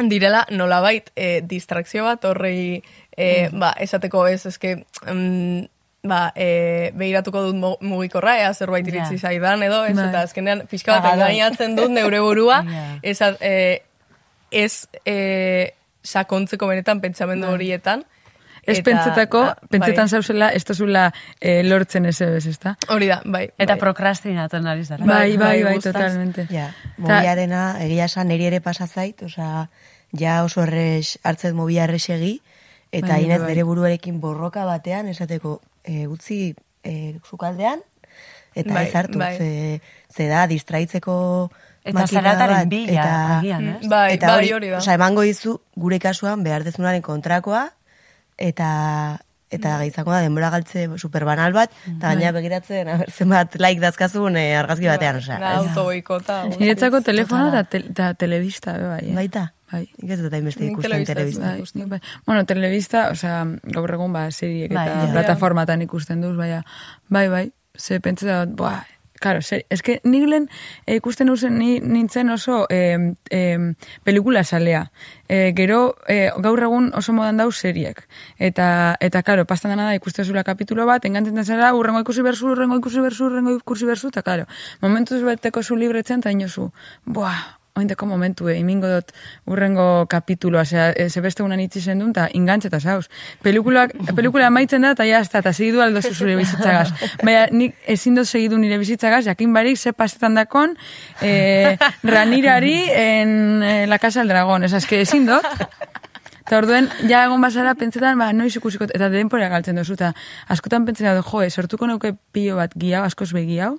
direla 0.09 0.45
nolabait 0.49 1.11
e, 1.15 1.41
distrakzio 1.45 2.05
bat 2.05 2.25
horrei 2.25 2.81
e, 3.15 3.49
ba, 3.53 3.73
esateko 3.79 4.25
ez, 4.27 4.45
eske, 4.49 4.75
mm, 5.05 5.65
ba, 6.03 6.33
e, 6.35 6.91
behiratuko 6.99 7.41
dut 7.47 7.55
mu- 7.55 7.77
mugikorra, 7.79 8.37
ea 8.41 8.53
zerbait 8.53 8.87
iritsi 8.87 9.17
zaidan 9.17 9.63
edo, 9.63 9.85
ez, 9.85 9.95
Bai. 9.95 10.09
eta 10.09 10.21
azkenean 10.27 10.65
pixka 10.67 10.97
bat 10.97 11.03
Pagador. 11.05 11.29
engainatzen 11.29 11.75
dut 11.77 11.89
neure 11.91 12.19
burua, 12.19 12.63
Ja. 12.67 12.99
ez, 13.01 13.21
e, 13.39 13.83
ez 14.51 14.87
e, 15.05 15.73
sakontzeko 16.03 16.67
benetan 16.67 16.99
pentsamendu 17.01 17.47
horietan. 17.47 18.03
Ez 18.65 18.77
Eta- 18.79 18.83
pentsetako, 18.91 19.39
ah, 19.43 19.55
pentsetan 19.69 20.05
bai. 20.05 20.09
zauzela, 20.09 20.49
ez 20.55 20.63
tozula 20.63 21.09
eh, 21.41 21.63
lortzen 21.67 22.05
ez 22.05 22.21
ebes, 22.21 22.45
ez 22.47 22.59
da? 22.59 22.77
Hori 22.89 23.07
da, 23.07 23.21
bai. 23.25 23.49
Eta 23.57 23.73
bai. 23.73 23.79
prokrastinatzen 23.79 24.67
ari 24.67 24.85
zara. 24.85 25.03
Bai, 25.05 25.35
bai, 25.35 25.63
bai, 25.63 25.63
bai, 25.63 25.79
totalmente. 25.83 26.45
Ja, 26.49 26.69
mobiarena, 26.97 27.77
egia 27.83 28.05
esan, 28.05 28.27
niri 28.31 28.45
ere 28.47 28.61
pasa 28.61 28.87
zait, 28.87 29.21
osea, 29.23 29.67
ja 30.17 30.43
oso 30.45 30.63
errex, 30.63 31.17
hartzet 31.23 31.53
mobia 31.53 31.83
errexegi, 31.83 32.41
eta 32.91 33.07
Bai, 33.17 33.23
inez 33.25 33.39
bai. 33.41 33.49
bere 33.51 33.63
buruarekin 33.67 34.21
borroka 34.21 34.63
batean, 34.63 35.07
esateko, 35.11 35.59
e, 35.83 36.07
utzi 36.07 36.55
e, 36.83 37.19
sukaldean, 37.29 37.81
eta 38.55 38.73
Bai, 38.73 38.87
ez 38.87 38.95
hartu, 38.95 39.19
bai. 39.19 39.37
ze, 39.37 39.81
ze 40.13 40.27
da, 40.29 40.45
distraitzeko 40.47 41.51
Eta 41.83 42.05
zarataren 42.07 42.69
bila, 42.69 42.91
eta- 42.93 43.37
agian, 43.39 43.65
ez? 43.75 43.87
Bai, 43.91 44.13
eta 44.13 44.27
bai, 44.37 44.51
hori 44.55 44.69
da. 44.71 44.77
Osea, 44.77 44.93
emango 44.95 45.21
dizu, 45.27 45.57
gure 45.75 45.97
kasuan, 45.99 46.43
behar 46.43 46.63
dezunaren 46.63 47.01
kontrakoa, 47.03 47.65
eta 48.37 49.19
eta 49.53 49.75
gaitzako 49.77 50.09
da 50.09 50.21
denbora 50.23 50.47
galtze 50.49 50.87
superbanal 50.97 51.53
bat, 51.53 51.69
eta 51.85 52.13
gaina 52.15 52.31
begiratzen, 52.33 52.87
a 52.89 52.95
ber, 52.97 53.11
zenbat 53.13 53.53
like 53.61 53.81
dazkazun 53.83 54.33
eh, 54.39 54.55
argazki 54.57 54.87
batean, 54.89 55.19
osea. 55.19 55.37
Da, 55.37 55.51
ez- 55.59 55.67
autoboikota. 55.67 56.37
Niretzako 56.55 57.01
telefono 57.05 57.51
eta 57.51 57.61
te, 57.69 57.83
eta 57.91 58.13
telebista, 58.17 58.73
be, 58.79 58.87
bai. 58.95 59.03
eh? 59.11 59.13
Baita? 59.19 59.43
Bai. 59.73 59.87
Ez 60.05 60.19
dut 60.21 60.33
hainbeste 60.33 60.61
Nik 60.61 60.75
ikusten 60.75 60.91
telebista 60.91 61.15
telebista. 61.17 61.51
Bai, 61.57 61.67
nik 61.79 61.91
bai. 61.95 62.01
Bueno, 62.27 62.45
telebista, 62.45 63.07
osea, 63.09 63.43
gaur 63.73 63.97
egun 63.97 64.13
ba, 64.13 64.27
seriek 64.31 64.71
eta 64.71 64.83
Bai, 64.85 65.07
ja. 65.07 65.11
plataformatan 65.17 65.81
ikusten 65.87 66.21
duz, 66.21 66.35
baina, 66.37 66.61
bai, 67.09 67.27
bai, 67.33 67.47
ze 67.77 67.97
pentseta 68.03 68.43
dut, 68.45 68.59
boa, 68.61 68.83
Claro, 69.23 69.39
ser, 69.39 69.61
eske 69.71 70.01
nik 70.03 70.25
lehen 70.27 70.49
eh, 70.83 70.97
ikusten 70.97 71.29
usen 71.31 71.53
ni, 71.55 71.77
nintzen 71.79 72.27
oso 72.33 72.65
eh, 72.67 72.97
eh, 73.31 73.69
pelikula 74.03 74.43
salea. 74.43 74.81
Eh, 75.29 75.53
gero 75.55 75.95
eh, 76.11 76.27
gaur 76.43 76.59
egun 76.67 76.89
oso 76.99 77.15
modan 77.15 77.39
dau 77.39 77.47
seriek. 77.55 78.03
Eta, 78.35 78.97
eta 78.99 79.23
claro, 79.23 79.47
pastan 79.47 79.71
dena 79.71 79.87
da 79.87 79.95
ikusten 79.95 80.27
zula 80.27 80.43
kapitulo 80.43 80.83
bat, 80.89 81.07
engantzen 81.07 81.39
zara, 81.45 81.71
urrengo 81.71 82.03
ikusi 82.03 82.27
berzu, 82.27 82.51
urrengo 82.51 82.81
ikusi 82.83 82.99
berzu, 82.99 83.29
urrengo 83.31 83.55
ikusi 83.61 83.87
berzu, 83.87 84.11
eta 84.11 84.27
claro, 84.27 84.49
momentuz 84.83 85.23
beteko 85.23 85.63
zu 85.63 85.79
libretzen, 85.79 86.19
eta 86.19 86.35
inozu, 86.35 86.73
boa, 87.05 87.37
oindeko 87.75 88.05
momentu, 88.05 88.49
eh, 88.49 88.59
imingo 88.59 88.87
dut 88.87 89.11
urrengo 89.49 90.05
kapituloa, 90.09 90.61
osea, 90.61 90.91
e, 90.91 91.09
ze 91.09 91.21
beste 91.21 91.43
unan 91.43 91.59
itzi 91.59 91.81
zen 91.81 91.99
duen, 91.99 92.11
eta 92.11 92.27
ingantzeta 92.33 92.79
zauz. 92.79 93.09
Pelikulak, 93.41 93.95
pelikula 94.17 94.47
amaitzen 94.47 94.85
da, 94.85 94.91
eta 94.93 95.07
ja, 95.09 95.21
eta, 95.21 95.53
segidu 95.53 95.81
aldo 95.81 96.01
zure 96.01 96.35
bizitzagaz. 96.37 96.91
Baina, 97.23 97.47
nik 97.51 97.75
ezin 97.89 98.15
dut 98.15 98.29
segidu 98.29 98.59
nire 98.61 98.77
bizitzagaz, 98.77 99.23
jakin 99.25 99.53
barik, 99.53 99.77
ze 99.77 99.93
pasetan 99.93 100.37
dakon, 100.37 100.77
eh, 101.21 101.77
ranirari 102.03 102.77
en 102.93 103.63
eh, 103.63 103.87
la 103.87 103.97
casa 103.97 104.21
del 104.21 104.29
dragón, 104.29 104.63
esa, 104.63 104.77
eske 104.77 105.01
ezin 105.01 105.25
dut. 105.25 105.49
Eta 106.43 106.57
orduen, 106.59 106.89
ja 107.07 107.23
egon 107.25 107.41
bazara, 107.41 107.73
pentsetan, 107.79 108.19
ba, 108.19 108.33
noiz 108.35 108.51
ikusiko, 108.59 108.85
eta 108.85 109.07
denpora 109.09 109.47
galtzen 109.49 109.79
dozu, 109.79 109.95
eta 109.95 110.11
askotan 110.51 110.85
pentsetan 110.85 111.23
jo, 111.23 111.41
sortuko 111.49 111.87
nauke 111.87 112.13
pilo 112.35 112.57
bat 112.59 112.75
giau, 112.75 113.01
askoz 113.07 113.31
begi 113.33 113.57
hau, 113.63 113.77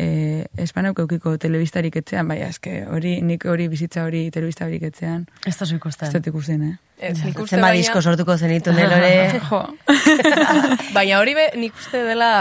eh, 0.00 0.46
espaneuk 0.56 0.98
eukiko 1.04 1.34
telebistarik 1.42 1.96
etzean, 2.00 2.28
bai, 2.30 2.38
eske, 2.46 2.84
hori, 2.88 3.18
nik 3.26 3.44
hori 3.44 3.66
bizitza 3.68 4.04
hori 4.06 4.30
telebistarik 4.32 4.82
etzean, 4.88 5.26
Ez 5.44 5.56
ez 5.60 5.72
ikusten. 5.76 6.12
dut 6.14 6.26
ikusten, 6.32 6.62
eh? 6.70 6.76
Ez, 7.00 7.18
Zenba 7.20 7.68
baina- 7.68 7.76
disko 7.76 8.00
sortuko 8.02 8.36
zenitu 8.38 8.72
nelore. 8.72 9.40
Jo, 9.50 9.60
Baina 10.96 11.18
hori 11.20 11.34
be, 11.36 11.46
nik 11.60 11.76
uste 11.76 12.02
dela 12.06 12.32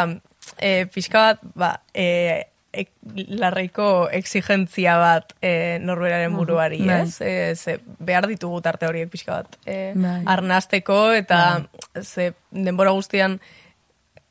e, 0.60 0.86
pixka 0.94 1.20
bat, 1.34 1.44
ba, 1.56 1.70
e, 1.94 2.08
ek, 2.72 2.92
larreiko 3.40 4.10
exigentzia 4.14 4.98
bat 5.02 5.32
e, 5.42 5.80
norberaren 5.82 6.36
buruari, 6.38 6.82
Bai. 6.86 7.00
ez? 7.08 7.16
E, 7.22 7.56
ze, 7.56 7.80
behar 8.00 8.28
ditugu 8.30 8.60
tarte 8.66 8.86
horiek 8.90 9.10
pixka 9.10 9.40
bat. 9.42 9.58
E, 9.66 9.94
Bai. 9.96 10.20
arnasteko 10.30 11.00
eta 11.18 11.42
ze 12.04 12.34
denbora 12.52 12.92
guztian 12.96 13.40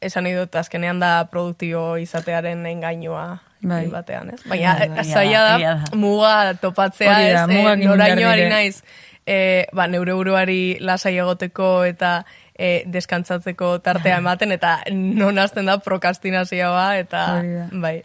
esan 0.01 0.27
nahi 0.27 0.37
dut 0.39 0.55
azkenean 0.57 1.01
da 1.03 1.27
produktibo 1.31 1.97
izatearen 1.99 2.65
engainua 2.67 3.39
Bai. 3.61 3.87
batean, 3.91 4.31
ez? 4.35 4.43
Baina 4.47 4.75
Bai, 4.79 4.89
bai, 4.89 5.05
zaila 5.05 5.45
da, 5.45 5.59
da. 5.59 5.97
muga 5.99 6.55
topatzea, 6.63 7.13
da, 7.13 7.23
ez? 7.23 7.39
E, 7.51 7.61
egin 7.61 7.65
behar 7.65 7.81
noraino 7.83 8.51
naiz, 8.53 8.83
e, 9.27 9.67
ba, 9.75 9.89
neure 9.91 10.15
buruari 10.15 10.79
lasai 10.81 11.17
egoteko 11.19 11.73
eta 11.89 12.21
e, 12.55 12.85
deskantzatzeko 12.87 13.79
tartea 13.83 14.21
ematen, 14.23 14.55
eta 14.55 14.79
non 14.95 15.39
hasten 15.39 15.67
da 15.67 15.79
prokastinazioa, 15.83 16.87
eta 17.03 17.27
bai. 17.73 17.99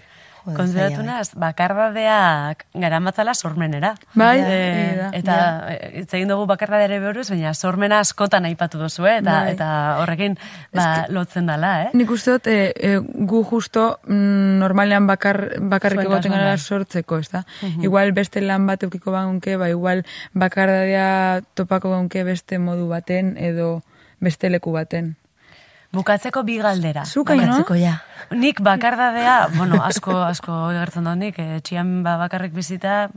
Konturatu 0.44 1.04
naz, 1.06 1.32
bakardadeak 1.40 2.66
garamatzala 2.76 3.34
sormenera. 3.34 3.94
Bai, 4.20 4.42
egia 4.42 4.96
da, 4.98 5.08
eta 5.16 5.38
eh, 5.72 6.02
hitz 6.02 6.10
egin 6.18 6.34
dugu 6.34 6.46
bakardadeare 6.50 7.00
buruz, 7.00 7.30
baina 7.32 7.54
sormena 7.54 8.02
askotan 8.04 8.50
aipatu 8.50 8.82
duzu, 8.82 9.08
eh? 9.08 9.16
eta, 9.22 9.38
Bai. 9.40 9.54
eta 9.54 9.70
horrekin 10.02 10.36
ba, 10.76 10.88
lotzen 11.16 11.48
dala, 11.48 11.72
eh? 11.86 11.90
Nik 11.96 12.12
uste 12.12 12.36
dut, 12.36 12.52
e, 12.52 12.74
e, 12.76 13.00
gu 13.00 13.44
justo 13.48 13.86
mm, 14.04 14.60
normalean 14.60 15.08
bakar, 15.08 15.42
bakarrik 15.74 16.04
egoten 16.04 16.36
gara 16.36 16.58
sortzeko, 16.58 17.22
ez 17.24 17.32
da? 17.32 17.46
Igual 17.80 18.12
beste 18.12 18.44
lan 18.44 18.68
bat 18.68 18.84
eukiko 18.84 19.16
baunke, 19.16 19.56
ba, 19.62 19.72
igual 19.72 20.04
bakardadea 20.36 21.42
topako 21.56 21.96
baunke 21.96 22.28
beste 22.28 22.60
modu 22.60 22.92
baten 22.92 23.38
edo 23.40 23.78
beste 24.20 24.52
leku 24.52 24.76
baten. 24.76 25.14
Bukatzeko 25.94 26.42
bi 26.48 26.58
galdera. 26.58 27.06
Zuk, 27.06 27.30
no? 27.30 27.38
Bukatzeko 27.38 27.78
ja. 27.78 28.00
Nik 28.34 28.64
bakardadea, 28.66 29.36
bueno, 29.58 29.78
asko, 29.84 30.16
asko 30.26 30.56
egertzen 30.72 31.06
dut 31.06 31.20
nik, 31.22 31.38
eh, 31.40 31.60
etxian 31.60 32.00
ba, 32.06 32.16
bakarrik 32.18 32.56
bizita, 32.56 33.10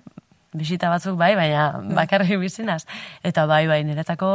bisita 0.57 0.91
batzuk 0.93 1.17
bai, 1.21 1.35
baina 1.39 1.69
bakarrik 1.97 2.37
bizinaz. 2.41 2.83
Eta 3.25 3.47
bai, 3.49 3.65
bai, 3.71 3.81
niretako 3.87 4.29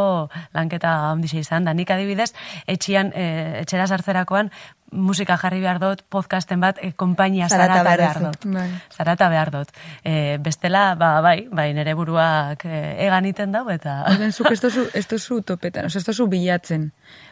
lanketa 0.58 0.94
handixe 1.12 1.42
izan 1.42 1.68
da. 1.68 1.76
Nik 1.78 1.92
adibidez, 1.94 2.32
etxian, 2.70 3.12
e, 3.14 3.62
etxera 3.62 3.88
sartzerakoan, 3.88 4.52
musika 4.92 5.38
jarri 5.40 5.62
behar 5.64 5.80
dut, 5.80 6.04
podcasten 6.12 6.60
bat, 6.62 6.80
e, 6.82 6.92
konpainia 6.94 7.48
Zarata 7.50 7.80
zarata, 7.80 7.98
behar 7.98 8.20
dut. 8.26 8.46
Bai. 8.54 8.68
Zarata 8.92 9.30
behar 9.32 9.52
dut. 9.52 9.72
E, 10.04 10.38
bestela, 10.44 10.96
ba, 11.00 11.14
bai, 11.22 11.48
bai, 11.52 11.72
nire 11.74 11.96
buruak 11.96 12.66
e, 12.66 12.82
egan 13.08 13.26
iten 13.26 13.52
dau, 13.56 13.66
eta... 13.72 14.02
Orden, 14.12 14.32
zuk 14.32 14.52
ez 14.52 14.60
dozu, 14.62 14.88
ez 14.94 15.06
dozu 15.08 15.42
topetan, 15.48 15.88
ez 15.88 16.04
dozu 16.06 16.28
bilatzen. 16.32 16.92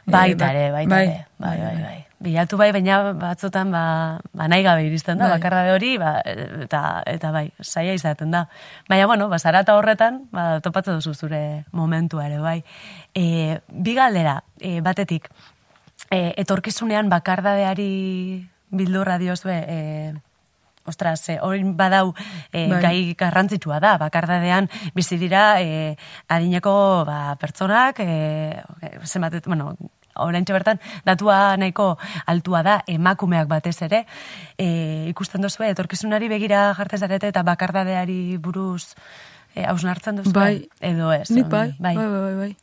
Baita 0.10 0.50
Eh, 0.50 0.56
ere, 0.56 0.72
baita 0.72 1.02
ere. 1.04 1.26
Bai, 1.38 1.58
bai, 1.60 1.76
bai. 1.84 1.98
Bilatu 2.20 2.58
bai, 2.60 2.72
baina 2.76 3.14
batzutan 3.16 3.70
ba, 3.72 3.84
ba 4.36 4.48
nahi 4.52 4.64
gabe 4.64 4.84
iristen 4.88 5.18
da, 5.18 5.30
Bai. 5.30 5.38
bakarra 5.38 5.64
de 5.68 5.76
hori, 5.76 5.94
ba, 5.98 6.18
eta, 6.26 7.04
eta 7.08 7.32
bai, 7.32 7.46
saia 7.62 7.94
izaten 7.96 8.32
da. 8.32 8.48
Baina, 8.90 9.06
bueno, 9.08 9.30
ba, 9.30 9.40
zarata 9.40 9.78
horretan, 9.78 10.26
ba, 10.32 10.60
topatzen 10.60 11.00
duzu 11.00 11.14
zure 11.14 11.64
momentua 11.72 12.26
ere, 12.28 12.42
bai. 12.44 12.58
E, 13.16 13.60
bi 13.70 13.96
galdera, 13.96 14.42
e, 14.60 14.82
batetik, 14.82 15.30
e, 16.12 16.34
etorkizunean 16.38 17.10
bakardadeari 17.10 18.48
bildurra 18.70 19.18
diozue, 19.18 19.58
e, 19.68 20.14
ostras, 20.86 21.22
e, 21.30 21.40
hori 21.42 21.64
badau 21.64 22.14
e, 22.52 22.68
Bai. 22.70 22.82
gai 22.82 23.00
garrantzitsua 23.18 23.80
da, 23.80 23.98
bakardadean 24.02 24.70
bizi 24.96 25.18
dira 25.22 25.62
e, 25.62 25.96
adineko 26.28 27.06
ba, 27.08 27.36
pertsonak, 27.42 28.02
e, 28.02 28.62
zenbatet, 29.06 29.46
bueno, 29.48 29.76
oraintxe 30.20 30.54
bertan, 30.54 30.80
datua 31.06 31.56
nahiko 31.58 31.94
altua 32.28 32.64
da, 32.66 32.80
emakumeak 32.88 33.48
batez 33.48 33.78
ere, 33.88 34.06
e, 34.58 35.08
ikusten 35.14 35.46
duzu, 35.46 35.64
etorkizunari 35.70 36.30
begira 36.32 36.70
jartez 36.78 37.00
zarete 37.06 37.30
eta 37.32 37.46
bakardadeari 37.48 38.38
buruz 38.38 38.96
e, 39.56 39.64
hausnartzen 39.66 40.20
duzu, 40.20 40.34
Bai. 40.36 40.68
edo 40.82 41.14
ez. 41.14 41.30
Bai, 41.30 41.44
bai. 41.44 41.70
bai, 41.80 41.96
bai, 41.96 42.10
bai, 42.10 42.36
bai. 42.44 42.56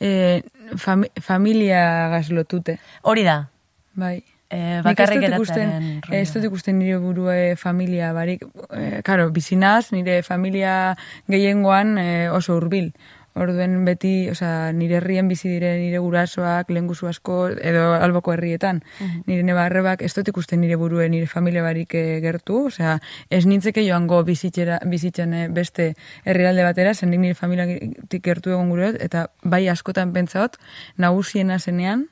E, 0.00 0.42
fami, 0.76 1.08
familia 1.20 2.08
gazlotute, 2.12 2.78
Hori 3.02 3.24
da, 3.24 3.48
bai. 3.94 4.22
e, 4.50 4.80
bakarrik 4.84 5.24
ikusten, 5.26 5.70
geratzearen 5.72 6.20
ez 6.20 6.32
dut 6.32 6.44
ikusten 6.48 6.78
nire 6.78 6.98
burue 7.02 7.56
familia 7.56 8.12
barik. 8.16 8.44
E, 8.70 9.02
karo, 9.04 9.28
bizinaz, 9.34 9.90
nire 9.92 10.22
familia 10.22 10.96
gehiengoan 11.28 11.98
e, 11.98 12.08
oso 12.30 12.56
hurbil. 12.56 12.92
Orduen 13.38 13.84
beti, 13.84 14.30
osea, 14.32 14.72
nire 14.72 14.96
herrien 14.98 15.28
bizi 15.28 15.48
dire 15.48 15.74
nire 15.78 16.00
gurasoak, 16.02 16.70
lehenguzu 16.70 17.06
asko, 17.10 17.36
edo 17.50 17.92
alboko 17.94 18.32
herrietan. 18.32 18.82
Nire 19.26 19.44
nebarrebak, 19.46 20.02
ez 20.02 20.12
dut 20.16 20.30
ikusten 20.32 20.60
nire 20.60 20.78
burue 20.80 21.08
nire 21.08 21.28
familia 21.30 21.62
barik 21.62 21.94
eh, 21.94 22.18
gertu, 22.24 22.64
osea, 22.72 22.98
ez 23.30 23.44
nintzeke 23.46 23.84
joango 23.86 24.22
bizitzera, 24.26 24.80
bizitzen 24.86 25.34
eh, 25.34 25.46
beste 25.48 25.92
herrialde 26.24 26.66
batera, 26.66 26.94
zen 26.94 27.14
nire 27.14 27.34
familiatik 27.38 28.24
gertu 28.24 28.54
egon 28.56 28.72
gure 28.74 28.94
eta 29.04 29.28
bai 29.44 29.68
askotan 29.68 30.12
pentsaot, 30.16 30.58
nagusiena 30.96 31.58
zenean, 31.58 32.08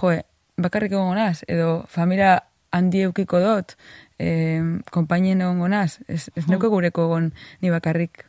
joe, 0.00 0.22
bakarrik 0.58 0.92
egongo 0.92 1.14
naz, 1.14 1.44
edo 1.46 1.84
familia 1.88 2.42
handi 2.74 3.02
eukiko 3.06 3.40
dut, 3.40 3.76
e, 4.18 4.60
konpainien 4.92 5.40
egongo 5.40 5.68
naz, 5.72 6.00
ez, 6.08 6.28
ez 6.36 6.46
neuke 6.48 6.68
gureko 6.72 7.06
egon 7.08 7.32
ni 7.62 7.72
bakarrik. 7.72 8.27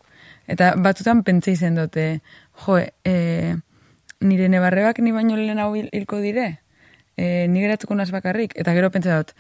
Eta 0.49 0.73
batzutan 0.81 1.21
pentsa 1.23 1.51
izen 1.53 1.75
dute, 1.77 2.21
jo, 2.65 2.79
e, 3.05 3.55
nire 4.19 4.49
nebarrebak 4.49 4.97
ni 4.99 5.12
baino 5.13 5.38
lehen 5.38 5.59
hau 5.62 5.75
hil- 5.77 5.91
hilko 5.93 6.17
dire, 6.23 6.59
e, 7.17 7.45
ni 7.47 7.62
geratuko 7.62 7.93
naz 7.95 8.09
bakarrik, 8.12 8.55
eta 8.57 8.73
gero 8.73 8.89
pentsa 8.91 9.19
dut, 9.21 9.35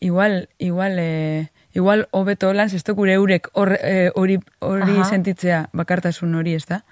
igual, 0.00 0.48
igual, 0.58 0.98
e, 0.98 1.48
igual 1.78 2.08
hobeto 2.10 2.50
lan, 2.52 2.68
zesto 2.70 2.94
gure 2.98 3.14
eurek 3.14 3.48
e, 3.82 4.10
hori 4.14 4.40
hori 4.58 4.98
Aha. 4.98 5.04
sentitzea 5.04 5.68
bakartasun 5.72 6.34
hori, 6.34 6.54
ez 6.58 6.66
da? 6.66 6.82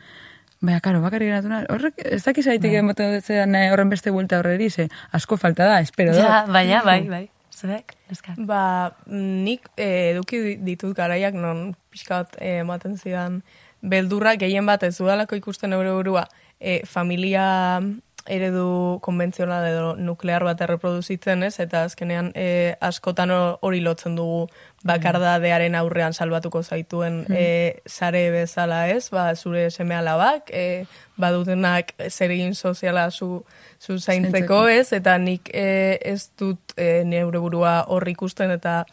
Baina, 0.61 0.81
karo, 0.81 1.03
bakarrik 1.03 1.29
geratu 1.29 1.51
nahi, 1.51 1.67
horrek, 1.69 1.99
ez 2.01 2.23
dakiz 2.25 2.47
aitik 2.49 2.73
emoten 2.79 3.11
dutzean 3.19 3.55
eh, 3.55 3.67
horren 3.73 3.91
beste 3.93 4.11
buelta 4.11 4.39
horreri, 4.39 4.71
ze 4.71 4.89
asko 5.13 5.37
falta 5.37 5.67
da, 5.69 5.81
espero 5.85 6.15
da. 6.15 6.23
Ja, 6.23 6.45
baina, 6.49 6.83
bai, 6.87 7.03
bai. 7.11 7.25
Zerek, 7.57 7.95
neska. 8.11 8.35
Ba, 8.37 8.63
nik 9.09 9.71
eh, 9.81 10.11
eduki 10.13 10.41
di- 10.45 10.57
ditut 10.67 10.93
garaiak 10.97 11.35
non 11.35 11.71
pixka 11.91 12.19
bat 12.23 12.37
eh, 12.39 12.59
ematen 12.61 12.99
zidan 13.01 13.39
beldurra 13.81 14.35
gehien 14.37 14.67
bat 14.69 14.83
ez 14.85 14.97
dudalako 14.99 15.39
ikusten 15.41 15.73
eure 15.73 15.95
burua 15.97 16.27
eh, 16.61 16.83
familia 16.85 17.81
eredu 18.29 18.99
konbentzional 19.03 19.65
edo 19.69 19.89
nuklear 19.97 20.45
bat 20.45 20.61
erreproduzitzen 20.61 21.43
ez, 21.47 21.59
eta 21.61 21.85
azkenean 21.87 22.33
eh, 22.35 22.75
askotan 22.81 23.31
ho- 23.31 23.59
hori 23.63 23.81
lotzen 23.81 24.17
dugu 24.17 24.47
bakardadearen 24.87 25.75
aurrean 25.75 26.15
salbatuko 26.15 26.63
zaituen 26.63 27.25
eh, 27.31 27.81
sare 27.87 28.31
bezala 28.31 28.89
ez, 28.89 29.09
ba, 29.11 29.29
zure 29.35 29.71
seme 29.71 29.95
alabak, 29.99 30.51
eh, 30.53 30.87
badutenak 31.17 31.93
zer 32.11 32.31
egin 32.31 32.55
soziala 32.55 33.11
zu, 33.11 33.45
zu 33.81 33.99
zaintzeko 33.99 34.67
ez, 34.69 34.93
eta 34.93 35.17
nik 35.19 35.51
eh, 35.55 35.99
ez 36.03 36.31
dut 36.39 36.77
eh, 36.77 37.03
neure 37.05 37.39
burua 37.43 37.85
hor 37.89 38.07
ikusten, 38.09 38.51
eta 38.51 38.85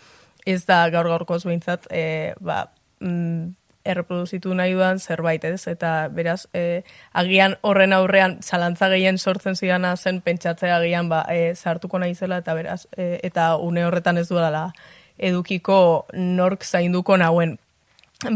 ez 0.45 0.65
da 0.65 0.89
gaur 0.89 1.07
gaurkoz 1.07 1.43
behintzat, 1.45 1.87
eh, 1.91 2.33
ba, 2.39 2.65
mm, 2.99 3.51
erreproduzitu 3.85 4.53
nahi 4.55 4.73
dudan 4.73 4.99
zerbait, 4.99 5.43
ez? 5.43 5.67
Eta 5.67 6.07
beraz, 6.09 6.47
eh, 6.53 6.83
agian 7.13 7.57
horren 7.61 7.93
aurrean 7.93 8.37
zalantza 8.41 8.89
gehien 8.89 9.17
sortzen 9.17 9.55
zidana 9.55 9.95
zen 9.97 10.21
pentsatzea 10.21 10.77
agian 10.77 11.09
ba, 11.09 11.25
eh, 11.29 11.55
sartuko 11.55 11.99
naizela 11.99 12.37
eta 12.37 12.53
beraz, 12.53 12.87
eh, 12.97 13.19
eta 13.23 13.55
une 13.57 13.85
horretan 13.85 14.17
ez 14.17 14.27
dudala 14.29 14.71
edukiko 15.17 16.05
nork 16.13 16.63
zainduko 16.63 17.17
nauen. 17.17 17.59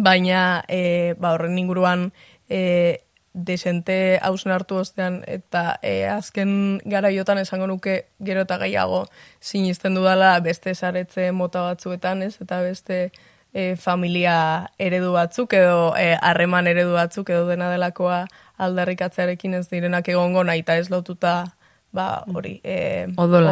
Baina, 0.03 0.63
eh, 0.67 1.15
ba, 1.17 1.33
horren 1.33 1.57
inguruan 1.57 2.11
eh, 2.49 3.03
desente 3.37 4.19
hausen 4.21 4.51
hartu 4.51 4.79
ostean 4.81 5.21
eta 5.29 5.77
eh, 5.85 6.09
azken 6.09 6.81
garaiotan 6.85 7.37
esango 7.37 7.67
nuke 7.69 8.07
gero 8.25 8.43
eta 8.47 8.57
gehiago 8.57 9.05
sinisten 9.39 9.95
dudala 9.95 10.39
beste 10.41 10.73
saretze 10.75 11.31
mota 11.31 11.61
batzuetan, 11.69 12.23
ez? 12.23 12.35
Eta 12.41 12.61
beste 12.65 13.11
e, 13.53 13.75
familia 13.75 14.69
eredu 14.79 15.13
batzuk 15.13 15.53
edo 15.53 15.93
e, 15.97 16.15
harreman 16.21 16.67
eredu 16.67 16.93
batzuk 16.93 17.29
edo 17.29 17.47
dena 17.47 17.69
delakoa 17.71 18.25
aldarrikatzearekin 18.57 19.53
ez 19.59 19.67
direnak 19.69 20.07
egongo 20.09 20.43
nahi 20.43 20.65
eta 20.65 20.77
ez 20.77 20.89
lotuta 20.89 21.35
ba 21.93 22.23
hori 22.33 22.59
e, 22.63 23.07
odol 23.17 23.47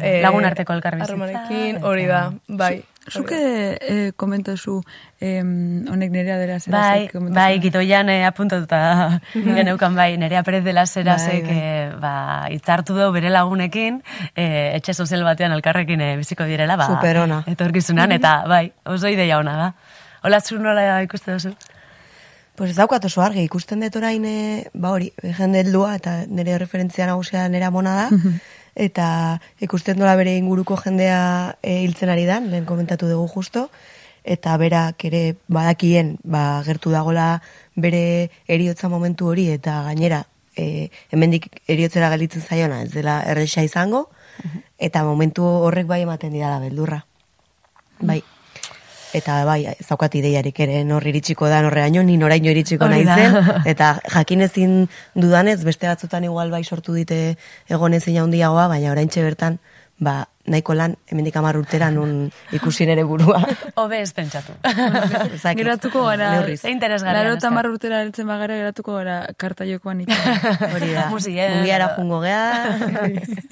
e, 0.00 0.20
Lagunarteko 0.22 0.74
elkarbizitza, 0.74 1.14
harremanekin 1.14 1.76
eta- 1.76 1.86
hori 1.86 2.06
da 2.06 2.22
bai 2.48 2.82
Zuke 3.08 3.36
eh, 3.80 4.12
komentozu 4.16 4.82
em, 5.24 5.86
honek 5.88 6.10
nerea 6.12 6.36
dela 6.38 6.58
zera 6.60 6.76
Bai, 6.82 7.08
bai, 7.32 7.58
gitoian 7.62 8.10
eh, 8.12 8.26
apuntatuta 8.28 9.20
geneukan 9.32 9.96
bai, 9.96 10.18
nerea 10.20 10.42
Perez 10.44 10.62
de 10.64 10.74
la 10.76 10.84
Serasek 10.86 11.46
Bai, 11.46 11.54
bai. 11.54 11.56
eh, 11.56 11.94
ba, 11.98 12.12
itzartu 12.52 12.94
du 12.98 13.08
bere 13.14 13.32
lagunekin, 13.32 14.02
eh, 14.36 14.76
etxe 14.76 14.92
sozial 14.94 15.24
batean 15.24 15.56
elkarrekin 15.56 16.00
eh, 16.04 16.12
biziko 16.20 16.44
direla, 16.44 16.76
ba, 16.76 16.90
Superona. 16.92 17.40
etorkizunan, 17.48 18.12
eta 18.12 18.44
bai, 18.46 18.66
oso 18.84 19.08
ideia 19.08 19.38
ona 19.40 19.56
da. 19.56 19.72
Hola, 20.22 20.40
zu 20.44 20.58
nola 20.60 21.00
ikuste 21.02 21.32
duzu? 21.32 21.54
Pues 22.54 22.70
ez 22.74 22.76
daukat 22.76 23.04
oso 23.08 23.22
argi, 23.24 23.46
ikusten 23.48 23.80
dut 23.80 23.94
orain, 23.96 24.24
e, 24.28 24.66
ba 24.74 24.90
hori, 24.92 25.06
jende 25.38 25.62
heldua, 25.64 25.94
eta 25.96 26.26
nire 26.28 26.58
referentzia 26.60 27.06
nagusia 27.08 27.48
nire 27.48 27.70
mona 27.72 27.94
da, 28.02 28.08
eta 28.74 29.40
ikusten 29.60 29.98
dola 29.98 30.16
bere 30.16 30.36
inguruko 30.38 30.76
jendea 30.80 31.56
e, 31.62 31.80
hiltzen 31.84 32.10
ari 32.12 32.26
dan, 32.28 32.50
lehen 32.50 32.66
komentatu 32.68 33.08
dugu 33.08 33.28
justo, 33.28 33.68
eta 34.24 34.56
berak 34.60 35.04
ere 35.08 35.36
badakien, 35.48 36.18
ba, 36.24 36.62
gertu 36.66 36.92
dagola 36.92 37.40
bere 37.76 38.30
eriotza 38.46 38.88
momentu 38.88 39.30
hori, 39.32 39.48
eta 39.50 39.82
gainera, 39.88 40.24
e, 40.56 40.90
hemendik 41.10 41.48
eriotzera 41.66 42.10
gelitzen 42.12 42.42
zaiona, 42.42 42.82
ez 42.82 42.92
dela 42.92 43.20
erresa 43.26 43.64
izango, 43.64 44.08
eta 44.78 45.04
momentu 45.04 45.44
horrek 45.44 45.86
bai 45.86 46.02
ematen 46.02 46.32
didala 46.32 46.60
beldurra. 46.60 47.04
Bai. 48.00 48.22
Eta 49.16 49.40
bai, 49.44 49.64
ez 49.72 49.86
daukat 49.88 50.14
ideiarik 50.20 50.60
ere 50.62 50.84
nor 50.86 51.06
iritsiko 51.06 51.48
da 51.50 51.60
norreaino, 51.64 52.02
ni 52.06 52.16
noraino 52.20 52.52
iritsiko 52.52 52.88
naizen. 52.88 53.36
Eta 53.66 53.96
jakin 54.06 54.46
ezin 54.46 54.76
dudanez, 55.14 55.60
beste 55.66 55.90
batzutan 55.90 56.24
igual 56.24 56.50
bai 56.50 56.62
sortu 56.64 56.94
dite 56.94 57.36
egon 57.68 57.94
ezin 57.98 58.20
handiagoa, 58.22 58.68
baina 58.70 58.92
oraintxe 58.92 59.24
bertan, 59.26 59.58
ba, 60.00 60.24
nahiko 60.50 60.74
lan, 60.74 60.96
hemendik 61.10 61.36
hamar 61.36 61.58
urtera 61.60 61.90
nun 61.94 62.30
ikusi 62.56 62.86
nere 62.88 63.04
burua. 63.04 63.42
Hobe 63.80 64.00
ez 64.00 64.10
pentsatu. 64.16 64.56
Geratuko 65.60 66.06
gara. 66.08 66.32
Ze 66.56 66.72
interesgarria, 66.72 67.22
laro 67.22 67.34
neska. 67.34 67.46
eta 67.46 67.54
marra 67.54 67.70
urtera 67.70 68.00
heltzen 68.02 68.26
bagara, 68.30 68.56
geratuko 68.62 68.96
gara 68.96 69.20
karta 69.36 69.68
jokoan. 69.68 70.02
Hori 70.74 70.92
da. 70.96 71.08
Musier. 71.12 71.56
Mungiara 71.58 71.92
jungo 71.96 72.22
gea. 72.24 72.42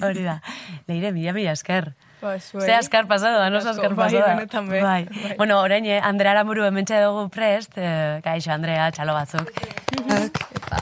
Hori 0.01 0.25
da. 0.25 0.39
Leire, 0.87 1.13
mila 1.15 1.35
mila 1.37 1.55
esker. 1.55 1.93
Ba, 2.21 2.35
zuei. 2.39 2.65
Ze 2.65 2.73
askar 2.75 3.07
pasado 3.07 3.39
da, 3.39 3.49
no 3.49 3.57
Asko, 3.59 3.69
askar 3.69 3.93
bai, 3.95 4.05
pasado 4.11 4.25
da. 4.27 4.35
benetan 4.35 4.67
be. 4.69 4.81
Bai. 4.83 5.05
Bai. 5.07 5.35
Bueno, 5.37 5.59
orain, 5.61 5.85
eh, 5.85 5.99
Andrea 6.03 6.31
Aramuru 6.31 6.65
hementxe 6.67 6.99
dugu 7.01 7.29
prest, 7.29 7.71
eh, 7.77 8.19
kaixo, 8.23 8.51
Andrea, 8.51 8.89
txalo 8.91 9.13
batzuk. 9.13 9.47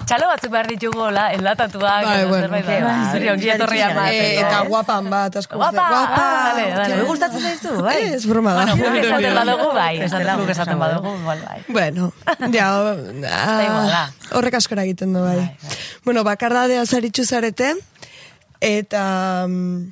Txalo 0.08 0.28
batzuk 0.32 0.52
behar 0.52 0.68
ditugu, 0.68 1.10
la, 1.12 1.28
enlatatuak, 1.36 2.04
Bai, 2.06 2.26
bueno. 2.26 2.42
zerbait, 2.48 2.66
bai, 2.66 2.96
zuri 3.12 3.30
ongi 3.30 3.50
etorria 3.54 3.88
Bai, 3.96 4.16
Eh, 4.16 4.24
emateko. 4.34 4.48
eta 4.48 4.62
guapan 4.70 5.10
bat, 5.10 5.36
asko. 5.36 5.56
Guapa! 5.62 5.86
Guapa! 5.92 6.16
Ah, 6.24 6.54
vale, 6.54 6.66
vale. 6.76 6.94
Hori 6.98 7.06
gustatzen 7.12 7.42
zaizu, 7.42 7.76
bai? 7.84 7.98
Ez 8.16 8.26
broma 8.28 8.54
da. 8.54 8.66
Bueno, 8.66 8.76
guk 8.84 8.98
esaten 9.04 9.36
badugu, 9.36 9.70
bai, 9.78 9.94
esaten 10.02 10.28
guk 10.34 10.42
guk 10.42 10.50
esaten 10.56 10.80
badugu, 10.80 11.14
igual, 11.22 11.40
bai. 11.48 11.60
Bueno, 11.68 12.12
ja, 12.52 12.68
ah, 13.32 14.10
horrek 14.34 14.54
askora 14.60 14.84
egiten 14.84 15.14
du, 15.14 15.22
bai. 15.24 15.56
Bueno, 16.04 16.24
bakardadea 16.24 16.86
zaritxu 16.86 17.26
zarete, 17.26 17.74
eta 18.60 19.46
mm, 19.48 19.92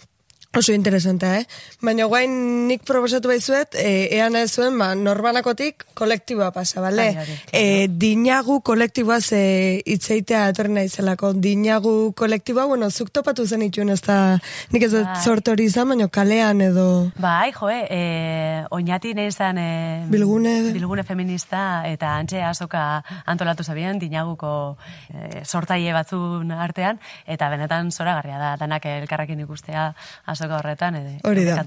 oso 0.58 0.74
interesante, 0.74 1.28
eh? 1.40 1.46
Baina 1.82 2.06
guain 2.06 2.68
nik 2.68 2.84
proposatu 2.88 3.30
baizuet, 3.32 3.76
e, 3.76 4.08
ean 4.18 4.36
ez 4.40 4.52
zuen, 4.54 4.78
ba, 4.80 4.94
norbanakotik 4.96 5.86
kolektiboa 5.98 6.52
pasa, 6.56 6.82
bale? 6.84 7.08
E, 7.52 7.88
dinagu 7.90 8.60
kolektiboa 8.66 9.20
ze 9.22 9.82
itzeitea 9.86 10.46
etorri 10.52 10.74
naizelako. 10.76 11.34
Dinagu 11.34 12.14
kolektiboa, 12.18 12.66
bueno, 12.72 12.90
zuk 12.90 13.12
topatu 13.12 13.46
zen 13.46 13.66
ituen 13.68 13.92
ez 13.94 14.02
da, 14.06 14.38
nik 14.72 14.88
ez 14.88 14.92
dut 14.94 15.06
Bai. 15.06 15.22
sortu 15.24 15.52
hori 15.54 15.68
izan, 15.70 15.90
baina 15.92 16.08
kalean 16.08 16.62
edo... 16.62 16.88
Bai, 17.20 17.52
joe, 17.56 17.78
eh, 17.90 18.64
oinati 18.72 19.14
nahi 19.18 19.32
izan 19.34 19.60
eh, 19.62 20.06
Bilgune. 20.10 20.56
bilgune 20.76 21.04
feminista 21.04 21.84
eta 21.90 22.16
antxe 22.20 22.44
azoka 22.44 23.04
antolatu 23.26 23.64
zabien, 23.64 24.00
dinaguko 24.00 24.78
eh, 25.14 25.44
sortaile 25.44 25.94
batzun 25.94 26.52
artean, 26.52 27.00
eta 27.28 27.50
benetan 27.54 27.92
zoragarria 27.92 28.40
da, 28.40 28.56
danak 28.60 28.86
elkarrekin 28.86 29.40
ikustea 29.46 29.90
azoka 30.26 30.45
horretan, 30.52 30.96
ede, 30.96 31.20
Hori 31.24 31.44
da. 31.46 31.64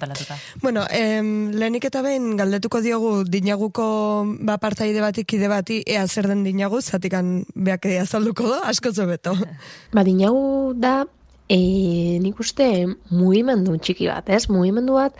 Bueno, 0.62 0.84
em, 0.90 1.50
lehenik 1.52 1.84
eta 1.88 2.02
behin 2.02 2.36
galdetuko 2.36 2.80
diogu 2.84 3.12
dinaguko 3.24 4.24
ba, 4.40 4.58
partaide 4.58 5.00
bati, 5.00 5.24
kide 5.24 5.48
bati, 5.48 5.82
ea 5.86 6.06
zer 6.06 6.28
den 6.28 6.44
dinagu, 6.44 6.80
zatikan 6.82 7.44
beak 7.54 7.86
azalduko 7.86 8.48
do, 8.48 8.60
asko 8.64 8.92
beto. 9.06 9.34
Ba, 9.94 10.04
dinagu 10.04 10.74
da, 10.76 11.06
e, 11.48 12.18
nik 12.22 12.38
uste 12.40 12.86
mugimendu 13.10 13.76
txiki 13.78 14.08
bat, 14.08 14.28
ez? 14.28 14.46
Mugimendu 14.52 14.98
bat, 15.00 15.16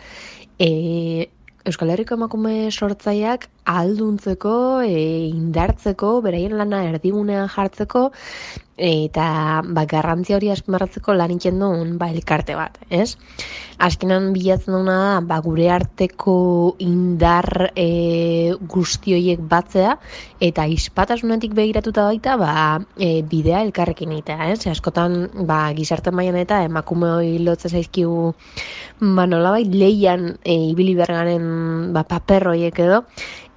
e, 0.59 1.29
Euskal 1.67 1.91
Herriko 1.91 2.15
emakume 2.15 2.71
sortzaileak 2.71 3.49
ahalduntzeko, 3.67 4.53
e, 4.87 5.27
indartzeko, 5.27 6.15
beraien 6.25 6.55
lana 6.57 6.85
erdigunean 6.87 7.49
jartzeko, 7.51 8.09
eta 8.79 9.61
ba, 9.67 9.83
garrantzia 9.85 10.37
hori 10.37 10.49
azpimarratzeko 10.53 11.13
lan 11.13 11.33
egiten 11.35 11.59
duen 11.59 11.97
ba, 11.99 12.09
elkarte 12.13 12.55
bat, 12.55 12.79
ez? 12.89 13.17
Azkenan 13.79 14.31
bilatzen 14.35 14.73
duna 14.75 14.95
da, 14.99 15.11
ba, 15.27 15.39
gure 15.43 15.69
arteko 15.71 16.35
indar 16.83 17.69
e, 17.75 18.55
guzti 18.71 19.15
horiek 19.17 19.43
batzea, 19.51 19.97
eta 20.43 20.65
ispatasunetik 20.71 21.53
begiratuta 21.57 22.07
baita, 22.09 22.37
ba, 22.39 22.53
e, 22.97 23.21
bidea 23.27 23.61
elkarrekin 23.67 24.15
egitea, 24.15 24.49
ez? 24.53 24.63
Askotan, 24.71 25.19
ba, 25.49 25.61
gizarte 25.77 26.11
mailan 26.15 26.39
eta 26.41 26.63
emakume 26.67 27.11
hori 27.19 27.37
lotze 27.43 27.69
zaizkigu, 27.69 28.33
ba, 29.03 29.27
nolabait 29.27 29.69
leian 29.75 30.33
e, 30.43 30.55
ibili 30.71 30.95
bergaren 30.95 31.93
ba, 31.93 32.07
paper 32.07 32.49
horiek 32.53 32.79
edo, 32.87 33.03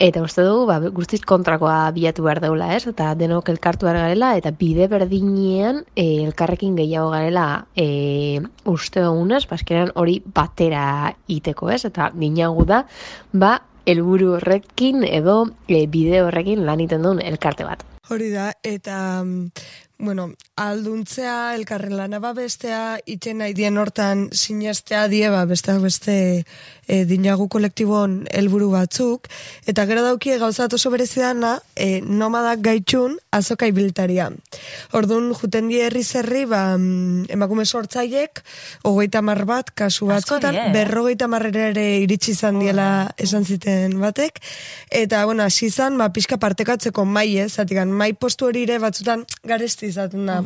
Eta 0.02 0.18
uste 0.18 0.42
dugu, 0.42 0.64
ba, 0.66 0.80
guztiz 0.90 1.20
kontrakoa 1.22 1.92
bilatu 1.94 2.24
behar 2.26 2.40
deula, 2.42 2.72
ez? 2.74 2.88
Eta 2.90 3.12
denok 3.14 3.52
elkartu 3.52 3.86
behar 3.86 4.00
garela, 4.00 4.32
eta 4.34 4.50
bide 4.58 4.88
berdinean 4.90 5.84
e, 5.94 6.24
elkarrekin 6.24 6.74
gehiago 6.74 7.12
garela 7.12 7.44
e, 7.78 8.40
uste 8.66 9.04
dugunez, 9.04 9.44
baskeran 9.46 9.92
hori 9.94 10.16
batera 10.26 11.12
iteko, 11.30 11.70
ez? 11.70 11.84
Eta 11.86 12.10
dinagu 12.18 12.66
da, 12.66 12.82
ba, 13.30 13.52
helburu 13.86 14.32
horrekin 14.40 15.06
edo 15.06 15.44
e, 15.68 15.86
bide 15.86 16.24
horrekin 16.26 16.66
lan 16.66 16.82
iten 16.82 17.06
duen 17.06 17.22
elkarte 17.22 17.70
bat. 17.70 17.86
Hori 18.10 18.32
da, 18.34 18.50
eta, 18.66 19.22
mm, 19.22 19.52
bueno, 20.02 20.32
alduntzea, 20.58 21.54
elkarren 21.54 21.94
lana 21.94 22.18
babestea, 22.18 22.98
itxen 23.06 23.38
nahi 23.38 23.54
dien 23.54 23.78
hortan 23.78 24.26
sinestea 24.34 25.06
die, 25.06 25.28
ba, 25.30 25.44
besteak 25.46 25.78
beste 25.86 26.16
e, 26.88 27.04
dinagu 27.08 27.48
kolektibon 27.52 28.22
helburu 28.32 28.70
batzuk, 28.72 29.28
eta 29.68 29.84
gero 29.88 30.02
daukie 30.04 30.38
gauzat 30.40 30.72
oso 30.74 30.90
berezidana, 30.92 31.54
e, 31.76 32.00
nomadak 32.02 32.62
gaitxun 32.64 33.18
azoka 33.32 33.68
ibiltaria. 33.70 34.30
Orduan, 34.98 35.30
juten 35.38 35.70
die 35.70 35.82
herri 35.86 36.02
zerri, 36.02 36.44
ba, 36.50 36.76
mm, 36.76 37.30
emakume 37.32 37.64
sortzaiek, 37.66 38.42
hogeita 38.88 39.22
mar 39.22 39.44
bat, 39.48 39.70
kasu 39.74 40.10
batzutan, 40.10 40.56
eh? 40.56 40.66
berrogeita 40.74 41.28
marrera 41.28 41.68
ere 41.70 41.86
iritsi 42.02 42.34
izan 42.36 42.60
diela 42.62 42.88
esan 43.16 43.44
ziten 43.44 43.98
batek, 44.02 44.42
eta, 44.90 45.24
bueno, 45.26 45.46
hasi 45.46 45.68
izan, 45.70 45.96
ba, 46.00 46.10
pixka 46.12 46.40
partekatzeko 46.42 47.06
mai, 47.06 47.28
ez, 47.38 47.52
zatikan, 47.54 47.92
mai 47.92 48.12
postu 48.12 48.50
hori 48.50 48.66
ere 48.66 48.78
batzutan 48.82 49.24
garesti 49.46 49.88
izaten 49.92 50.26
da 50.26 50.42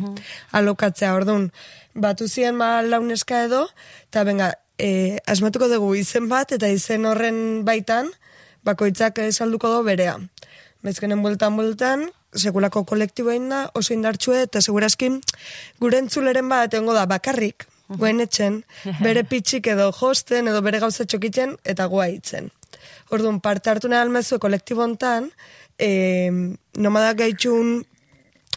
alokatzea, 0.57 1.14
orduan, 1.16 1.51
batu 1.96 2.29
ziren 2.29 2.59
ba 2.61 2.83
launeska 2.85 3.42
edo, 3.49 3.64
eta 4.11 4.25
benga, 4.29 4.53
e, 4.79 5.19
asmatuko 5.27 5.69
dugu 5.73 5.95
izen 5.97 6.29
bat, 6.29 6.53
eta 6.53 6.69
izen 6.73 7.07
horren 7.09 7.65
baitan, 7.67 8.11
bakoitzak 8.67 9.21
esalduko 9.25 9.71
do 9.73 9.83
berea. 9.87 10.17
Bezkenen 10.87 11.23
bueltan 11.23 11.57
bueltan, 11.57 12.07
sekulako 12.37 12.85
kolektiboen 12.85 13.49
da, 13.51 13.62
oso 13.75 13.95
indartsue, 13.95 14.43
eta 14.47 14.61
segurazkin, 14.61 15.21
gure 15.81 16.01
entzuleren 16.03 16.49
bat 16.53 16.75
egongo 16.75 16.95
da 16.97 17.07
bakarrik, 17.11 17.67
goen 17.89 18.21
etxen, 18.25 18.62
bere 19.07 19.25
pitxik 19.25 19.71
edo 19.73 19.91
josten, 19.97 20.51
edo 20.53 20.62
bere 20.62 20.83
gauza 20.83 21.07
txokitzen, 21.07 21.57
eta 21.65 21.89
goa 21.93 22.09
hitzen. 22.12 22.51
Orduan, 23.15 23.41
parte 23.41 23.71
hartu 23.71 23.89
nahi 23.89 24.03
almezu 24.03 24.41
kolektibo 24.43 24.85
hontan, 24.85 25.31
e, 25.79 26.31
nomadak 26.77 27.23
gaitxun 27.23 27.85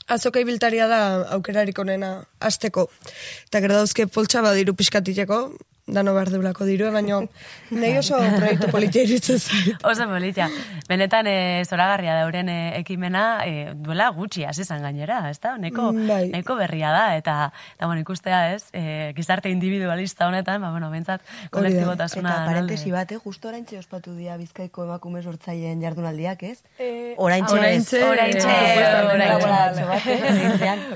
azoka 0.10 0.41
ibiltaria 0.41 0.88
da 0.89 0.99
aukerarik 1.36 1.77
onena 1.79 2.23
azteko. 2.41 2.88
Eta 3.47 3.62
gero 3.62 3.77
dauzke 3.77 4.08
poltsa 4.10 4.41
badiru 4.41 4.73
pixkatiteko, 4.73 5.39
dano 5.93 6.13
behar 6.13 6.30
deulako 6.30 6.65
diru, 6.65 6.91
baina 6.91 7.19
nahi 7.71 7.97
oso 7.97 8.17
proiektu 8.38 8.69
politia 8.71 9.04
iruditzen 9.04 9.39
zait. 9.39 9.86
Oso 9.86 10.08
politia. 10.10 10.47
Benetan 10.89 11.28
e, 11.28 11.63
zoragarria 11.65 12.15
dauren 12.21 12.49
e, 12.49 12.58
ekimena 12.80 13.41
e, 13.45 13.73
duela 13.75 14.10
gutxi 14.15 14.43
hasi 14.45 14.62
izan 14.65 14.82
gainera, 14.86 15.30
ez 15.30 15.39
da? 15.39 15.58
Neko, 15.58 15.89
Mm, 15.93 16.08
bai. 16.08 16.28
neko 16.30 16.56
berria 16.56 16.91
da, 16.91 17.15
eta, 17.17 17.52
eta 17.75 17.86
bueno, 17.88 18.02
ikustea 18.02 18.54
ez, 18.56 18.63
e, 18.73 19.13
gizarte 19.15 19.49
individualista 19.49 20.28
honetan, 20.28 20.62
ba, 20.62 20.69
bueno, 20.71 20.89
bentsat, 20.91 21.21
kolektibotasuna. 21.52 22.30
Eta 22.30 22.45
parentesi 22.45 22.89
alde. 22.89 22.97
bat, 22.97 23.12
eh, 23.12 23.17
justo 23.23 23.47
oraintxe 23.49 23.78
ospatu 23.80 24.13
dira 24.15 24.38
bizkaiko 24.38 24.84
emakume 24.86 25.21
sortzaileen 25.23 25.82
jardunaldiak, 25.82 26.43
ez? 26.43 26.60
Eh, 26.78 27.15
oraintxe 27.17 27.56
ez. 27.56 27.62
oraintxe, 27.63 28.04
Oraintxe. 28.10 28.49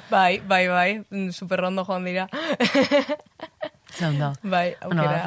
Bai, 0.10 0.40
bai, 0.48 0.68
bai, 0.68 1.04
superrondo 1.32 1.86
joan 1.86 2.06
dira. 2.06 2.28
Ze 3.94 4.06
ondo. 4.08 4.34
bai, 4.54 4.76
Bueno, 4.86 5.02
aukera. 5.04 5.20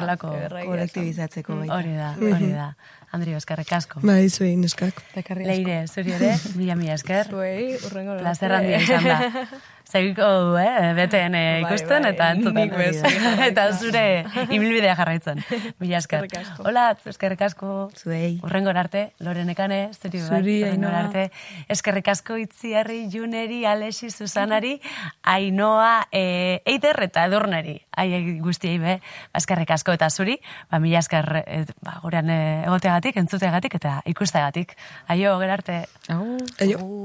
esan. 0.51 0.65
kolektibizatzeko 0.67 1.55
baita. 1.61 1.75
Hori 1.77 1.95
da, 1.95 2.13
hori 2.19 2.51
da. 2.51 2.67
Andri, 3.15 3.33
eskerrik 3.37 3.71
asko. 3.71 4.01
Bai, 4.03 4.27
zuei, 4.29 4.55
neskak. 4.59 4.99
Leire, 5.39 5.85
zuri 5.87 6.11
ere, 6.17 6.33
mila 6.59 6.75
mila 6.75 6.93
esker. 6.99 7.29
Zuei, 7.31 7.77
urrengo 7.87 8.17
Plazer 8.19 8.51
handia 8.51 8.81
izan 8.83 9.03
da. 9.07 9.19
Segiko 9.87 10.21
du, 10.27 10.57
eh, 10.59 10.91
beten 10.97 11.35
eh, 11.35 11.61
Bai, 11.63 11.71
ikusten 11.71 12.03
bai, 12.03 12.11
eta 12.11 12.25
entzuten. 12.35 12.73
eta 13.47 13.63
zure 13.71 14.25
ibilbidea 14.51 14.95
jarraitzen. 14.99 15.39
Mila 15.79 16.01
esker. 16.01 16.25
Hola, 16.59 16.89
eskerrik 17.07 17.41
asko. 17.47 17.89
Zuei. 17.95 18.33
Urrengo 18.43 18.73
arte, 18.75 19.13
lorenekane, 19.23 19.79
zuri 19.95 20.19
bai. 20.19 20.27
Zuri, 20.27 20.57
urrengor 20.65 20.91
Ainhoa. 20.91 21.05
arte. 21.05 21.31
Eskerrik 21.71 22.11
asko 22.11 22.35
itziarri, 22.41 23.05
juneri, 23.13 23.61
alesi, 23.65 24.11
susanari, 24.11 24.73
ainoa, 25.23 26.07
e, 26.11 26.61
eider 26.65 26.99
eta 27.07 27.23
edurneri. 27.31 27.77
Ai 27.97 28.39
guztiei 28.43 28.77
be, 28.83 28.97
ba, 28.99 29.39
eskerrik 29.39 29.71
asko 29.71 29.95
eta 29.95 30.09
zuri, 30.11 30.35
ba, 30.69 30.81
mila 30.83 30.99
esker 30.99 31.31
e, 31.45 31.63
ba, 31.81 31.99
gurean 32.03 32.29
e, 32.29 32.39
egoteagatik, 32.67 33.15
entzuteagatik 33.23 33.79
eta 33.79 34.01
ikusteagatik. 34.05 34.75
Aio, 35.15 35.37
gerarte. 35.39 35.85
Aio. 36.11 36.91